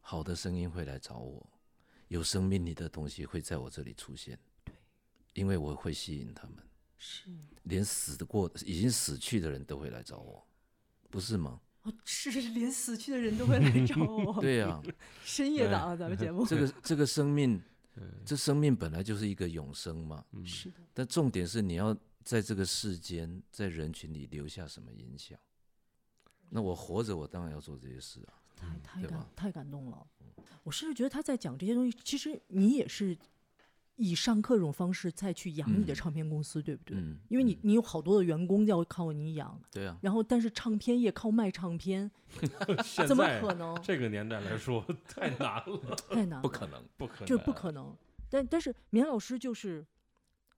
[0.00, 1.44] 好的声音会来找我，
[2.10, 4.36] 有生命力的东西会在我这里出现。
[4.64, 4.74] 对，
[5.34, 6.56] 因为我会吸引他们，
[6.98, 7.30] 是
[7.62, 10.44] 连死的过已经死去的人都会来找我，
[11.08, 11.60] 不是吗？
[11.82, 14.82] 哦，是连死去的人都会来找我，对呀、
[15.24, 17.62] 深夜档啊，咱们节目 这个 这个生命，
[18.26, 20.24] 这生命本来就是一个永生嘛。
[20.44, 25.38] 是的，但重点是你要在这个世间，在人群里留下什么影响。
[26.48, 28.34] 那我活着，我当然要做这些事啊。
[28.56, 30.06] 太太感太感动了。
[30.62, 33.16] 我甚至觉得他在讲这些东西，其实你也是
[33.96, 36.96] 以上课这种方式再去养你的嗯唱片公司，对不对？
[36.96, 42.10] 嗯，因为你嗯你有好多的员工要靠你养，对啊，然后但是唱片业靠卖唱片
[43.06, 43.78] 怎么可能？
[43.82, 46.82] 这个年代来说 太难了，太难了，不可能。
[46.96, 47.94] 不可能，这不可能。
[48.30, 49.86] 但但是棉老师就是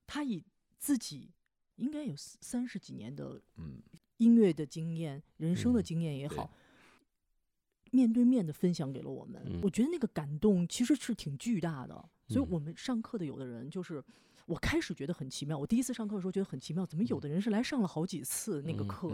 [0.07, 0.45] 他以
[0.79, 1.31] 自己
[1.77, 3.83] 应该有三三十几年的嗯，
[4.19, 6.51] 音乐的经验、人生的嗯经验也对好，
[7.93, 9.41] 面对面的分享给了我们。
[9.47, 9.61] 嗯。
[9.63, 11.95] 我觉得那个感动其实是挺巨大的。
[12.29, 12.49] 所以嗯。
[12.51, 14.03] 我们上课的有的人就是。
[14.45, 19.09] 我开始觉得很奇妙，我第一次上课的时候觉得很奇妙，怎么有的人是来上了好几次那个嗯课？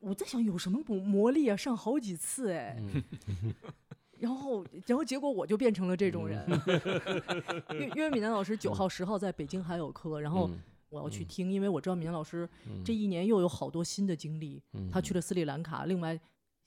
[0.00, 3.54] 我在想有什么魔魔力啊，上好几次哎，嗯。
[4.18, 7.62] 然后然后结果我就变成了这种人， 嗯。
[7.70, 10.58] 因为因为闽南老师九号、十号在北京还有课，然后嗯
[10.88, 11.26] 我要去嗯。
[11.28, 12.82] 听，因为我知道闽南老师嗯。
[12.84, 14.90] 这一年又有好多新的经历，嗯。
[14.90, 16.18] 他去了斯里兰卡，另外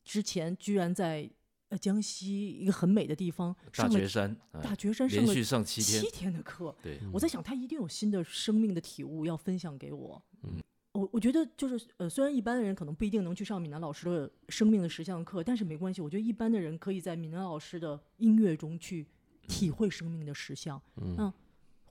[0.04, 1.30] 之前居然在
[1.70, 10.22] 呃江西一个很美的地方大上了觉山，哎大觉山上了连续上七天七，天的课，对，我在想他一定有新的生命的体悟要分享给我。
[10.44, 10.60] 嗯，
[10.94, 19.06] 我我觉得就是呃，虽然一般的人可能不一定能去上闽南老师的生命的实相课，但是没关系，我觉得一般的人可以在闽南老师的音乐中去
[19.48, 20.82] 体会生命的实相。
[20.98, 21.34] 嗯嗯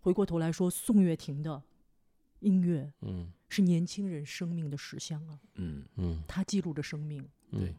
[0.01, 1.63] 回过头来说，宋岳庭的
[2.41, 7.23] 音乐嗯是年轻人生命的实相啊，嗯，嗯，他记录着生命。
[7.51, 7.75] 对嗯，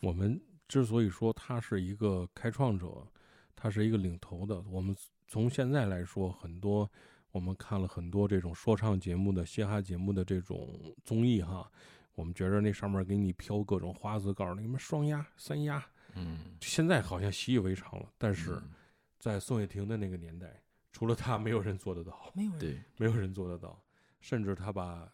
[0.00, 3.06] 我们之所以说他是一个开创者，
[3.54, 4.96] 他是一个领头的，我们
[5.28, 6.90] 从现在来说，很多
[7.30, 11.70] 我们看了很多这种说唱节目的、嘻哈节目的这种综艺哈，
[12.14, 15.84] 我们觉着那上面给你飘各种花字，告诉你们双压、三压，
[16.14, 18.70] 嗯，现在好像习以为常了，但是嗯
[19.18, 22.30] 在宋岳庭的那个年代，除了他，没有人做得到。
[22.34, 23.78] 没有人对，没有人做得到，
[24.18, 25.12] 甚至他把，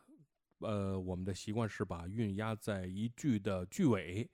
[0.61, 4.31] 呃，我们的习惯是把韵压在一句的句尾，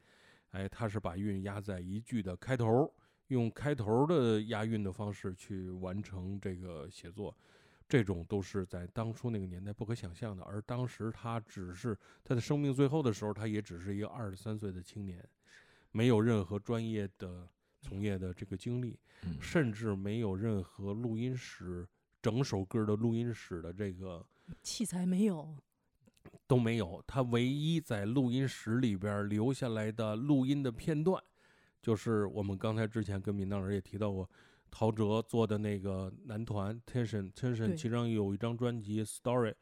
[0.52, 2.90] 哎，他是把韵压在一句的开头，
[3.28, 7.36] 用开头的押韵的方式去完成这个写作，
[7.88, 10.42] 这种都是在当初那个年代不可想象的。
[10.44, 15.26] 而当时他只是他的生命最后的时候，他也只是一个二十三岁的青年，
[15.90, 17.48] 没有任何专业的
[17.80, 21.88] 从业的这个经历，嗯甚至没有任何录音室
[22.20, 24.24] 整首歌的录音室的这个
[24.62, 25.56] 器材没有，
[26.46, 27.02] 都没有。
[27.06, 31.22] 他唯一在录音室里边留下来的录音的片段，
[31.80, 34.28] 就是我们刚才之前跟闵当人也提到过，
[34.70, 39.54] 陶喆做的那个男团 Tension Tension，其中有一张专辑 Story，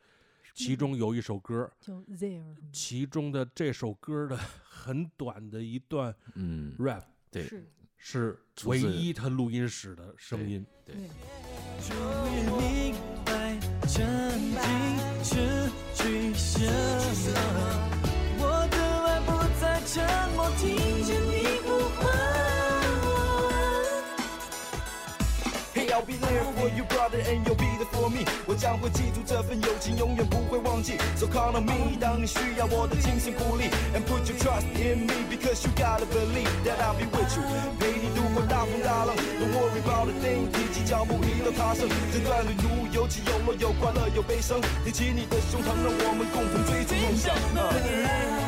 [0.55, 10.67] 其中有一首歌，叫 There 其中的这首歌的 很短的一段嗯，rap 对是是唯一他录音室的声音。
[10.85, 11.09] 对对。
[11.81, 11.97] 终
[12.35, 12.95] 于明
[13.25, 14.05] 白曾
[14.41, 15.37] 经失
[15.95, 16.61] 去什
[17.31, 17.37] 么，
[18.39, 19.29] 我的爱不
[19.61, 20.03] 再沉
[20.35, 21.00] 默，听
[26.01, 28.25] I'll be there for you, brother, and you'll be there for me.
[28.47, 30.97] 我将会记住这份友情，永远不会忘记。
[31.15, 37.05] So count on me，当你需要我的精神鼓励，and put your trust in me because you gotta believe that I'll be
[37.05, 37.45] with you，
[37.79, 39.15] 陪你度过大风大浪。
[39.15, 44.59] Don't worry about a thing，提起脚步一路踏上这段旅途，有起有落，有快乐有悲伤。
[44.83, 48.39] 挺起你的胸膛，让我们共同追逐梦想。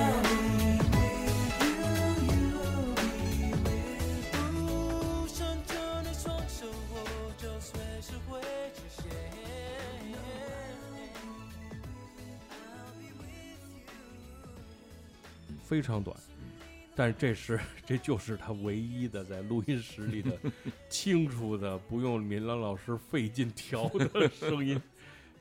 [15.72, 16.14] 非常短，
[16.94, 20.38] 但是这是这就是他唯一的在录音室里的
[20.90, 24.78] 清楚的，不用闵郎老师费劲调的 声音，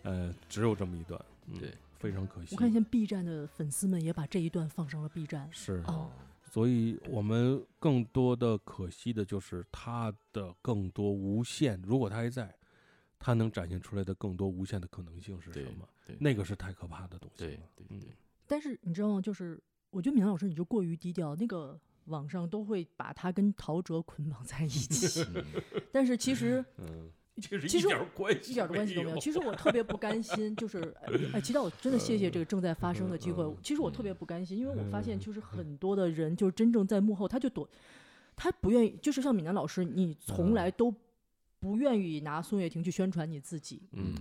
[0.03, 2.55] 呃，只有这么一段，嗯、对，非常可惜。
[2.55, 5.49] 我看现在 B 站的粉丝们也把这一段放上了 B 站。
[5.51, 6.09] 是，哦，
[6.49, 12.55] 所以我们更多的可惜的就是他的更多无限，如果他还在，
[13.19, 15.85] 他能展现出来的更多无限的可能性是什么？
[16.07, 17.63] 对那个是太可怕的东西对了。
[17.75, 17.99] 对嗯，
[18.47, 19.19] 但是你知道吗？
[19.21, 19.61] 就是
[19.91, 25.23] 我觉得闵老师你就过于低调，那个网上都会把他跟陶喆捆绑在一起，
[25.91, 27.09] 但是其实嗯，
[27.41, 29.17] 其实一点关系一点儿关系都没有。
[29.19, 30.93] 其实我特别不甘心，就是
[31.33, 33.55] 哎，其实我真的谢谢这个正在发生的机会嗯。
[33.61, 37.69] 其实我特别不甘心，因为我发现就是很多的人就是真正在幕后，他就躲，
[38.35, 40.93] 他不愿意，就是像闽南老师，你从来都
[41.59, 44.15] 不愿意拿宋岳庭去宣传你自己，嗯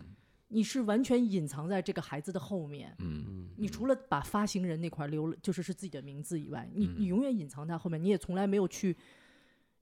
[0.53, 2.95] 你是完全隐藏在这个孩子的后面。
[2.99, 8.97] 嗯嗯你除了把发行人那块儿留了，就是是自己的名字以外，你嗯你永远隐藏在后面，你也从来没有去，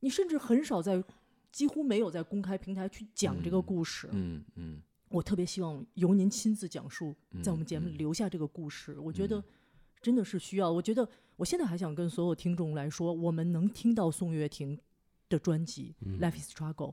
[0.00, 1.02] 你甚至很少在，
[1.50, 4.08] 几乎没有在公开平台去讲这个故事。
[4.12, 8.98] 嗯嗯我特别希望由您亲自讲述，在我们节目留下这个故事。
[8.98, 9.42] 我觉得
[10.02, 10.70] 真的是需要。
[10.70, 14.78] 我觉得我现在还想跟所有听众来说，我们能听到宋岳庭
[15.30, 16.92] 的专辑《Life Is Struggle》。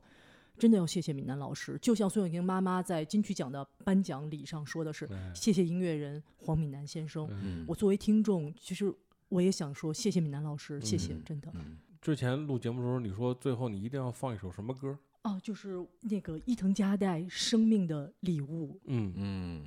[0.58, 7.28] 真的要谢谢闽南老师，就像宋岳庭妈妈在金曲奖的颁奖礼上说的是：“谢谢音乐人黄闽南先生。
[7.30, 8.94] 嗯我作为听众，其实
[9.30, 11.52] 我也想说谢谢闽南老师，谢谢，嗯真的。
[11.56, 14.98] 嗯之前录节目的时候，你说最后你一定要放一首什么歌？
[15.24, 19.66] 哦，就是那个伊藤佳代《生命的礼物》，嗯嗯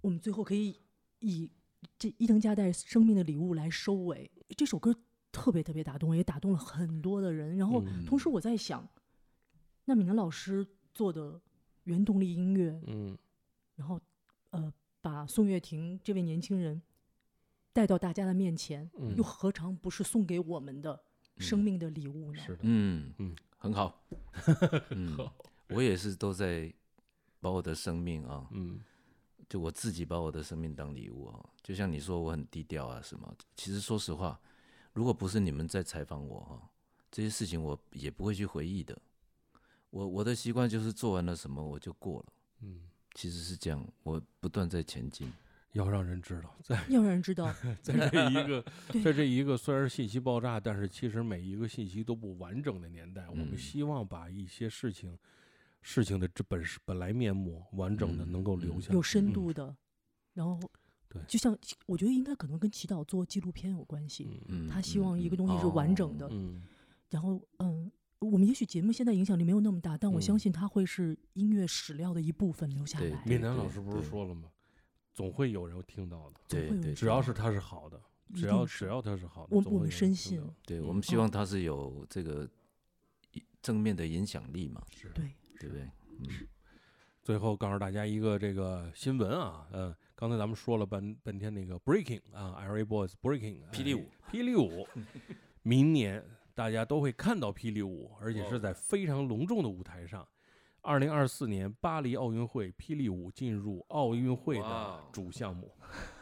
[0.00, 0.76] 我们最后可以
[1.18, 1.50] 以
[1.98, 4.30] 这伊藤佳代《生命的礼物》来收尾。
[4.56, 4.94] 这首歌
[5.32, 7.56] 特别特别打动我，也打动了很多的人。
[7.56, 8.88] 然后嗯同时我在想，
[9.90, 10.64] 那闽南老师
[10.94, 11.40] 做的
[11.82, 13.18] 原动力音乐，嗯
[13.74, 14.00] 然后
[14.50, 16.80] 呃，把宋岳庭这位年轻人
[17.72, 21.02] 带到大家的面前，嗯又何尝不是送给我们的
[21.38, 22.40] 生命的礼物呢？
[22.40, 24.00] 是的，嗯嗯，很好。
[24.90, 25.28] 嗯，
[25.70, 26.72] 我也是都在
[27.40, 28.78] 把我的生命啊，嗯
[29.48, 31.50] 就我自己把我的生命当礼物啊。
[31.64, 34.40] 就像你说我很低调啊什么，其实说实话，
[34.92, 36.70] 如果不是你们在采访我哈、
[37.10, 38.96] 这些事情我也不会去回忆的。
[39.90, 42.26] 我我的习惯就是做完了什么我就过了，
[42.62, 42.80] 嗯，
[43.14, 45.30] 其实是这样，我不断在前进。
[45.72, 48.64] 要让人知道，在要让人知道， 在这一个
[49.04, 55.16] 在这一个虽然是信息爆炸，但是其实每一个信息都不完整的年代，我们嗯希望把一些事情
[55.80, 59.76] 事情的这本是本来面目完整的嗯能够留嗯下，有深度的，
[60.34, 60.58] 然后
[61.08, 64.28] 对就像我觉得应该可能跟祈祷做纪录片有关系。
[64.48, 66.62] 嗯嗯，他希望一个东西是完整的，嗯
[67.10, 67.88] 然后嗯，
[68.20, 73.22] 我们也许节目现在影响力没有那么大，但我嗯相信它会是音乐史料的一部分留下对来。
[73.24, 74.50] 闽南老师不是说了吗？
[75.14, 78.00] 总会有人听到的，对对，只要是它是好的，
[78.34, 82.48] 只要只要它是好的，我我们深信对，嗯我们希望它是有这个
[83.62, 85.82] 正面的影响力嘛，是对，对不对？
[86.18, 86.26] 嗯
[87.22, 94.86] 最后告诉大家一个这个新闻啊，嗯，刚才咱们说了半半天那个 Breaking 啊，LA Boys Breaking，霹雳舞哎，霹雳舞，
[95.62, 96.24] 明年
[96.60, 100.28] 大家都会看到霹雳舞，而且是在非常隆重的舞台上。
[100.82, 105.74] 二零二四年巴黎奥运会，霹雳舞进入奥运会的主项目，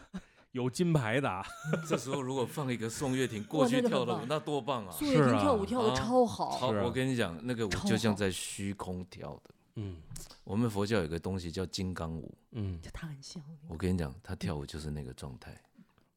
[0.52, 1.44] 有金牌的啊。
[1.88, 4.92] 这时候如果放一个宋岳庭过去跳的舞那多棒啊！
[4.92, 5.40] 宋岳庭是啊。
[5.40, 6.84] 跳舞跳的啊超好，好，是啊。
[6.84, 9.50] 我跟你讲，那个舞就像在虚空跳的。
[9.74, 9.96] 嗯。
[10.44, 15.60] 我们佛教有个东西叫金刚舞，嗯，就他很像，我跟你讲，他跳舞就是那个状态，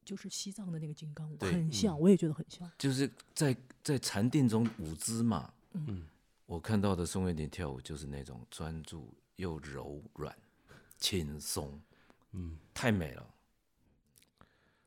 [0.04, 2.70] 就是西藏的那个金刚舞，很像，我也觉得很像。
[2.78, 5.52] 就是在在禅定中舞姿嘛。
[5.72, 6.06] 嗯，
[6.46, 10.36] 我看到的宋岳庭跳舞就是那种专注又柔软、
[10.98, 11.80] 轻松，
[12.32, 13.34] 嗯，太美了。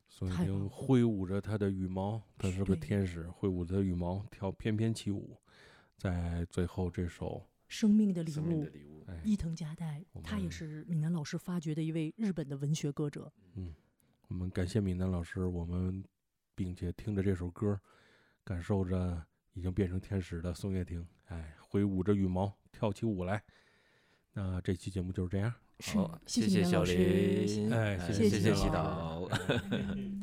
[0.09, 5.37] 宋岳太棒了庭挥舞着他的羽毛，他是个天使，挥舞着羽毛跳翩翩起舞，
[5.97, 8.67] 在最后这首生命的礼物
[9.23, 13.31] 伊藤佳代，他也是闽南老师发掘的一位日本的文学歌者。
[14.27, 16.03] 我们感谢闽南老师，我们
[16.55, 17.79] 并且听着这首歌，
[18.43, 19.23] 感受着
[19.53, 23.43] 已经变成天使的宋岳庭，哎，挥舞着羽毛跳起舞来。
[24.33, 25.53] 那这期节目就是这样，
[25.93, 26.83] 好，，谢谢小。
[26.83, 28.69] 林，哎谢谢谢谢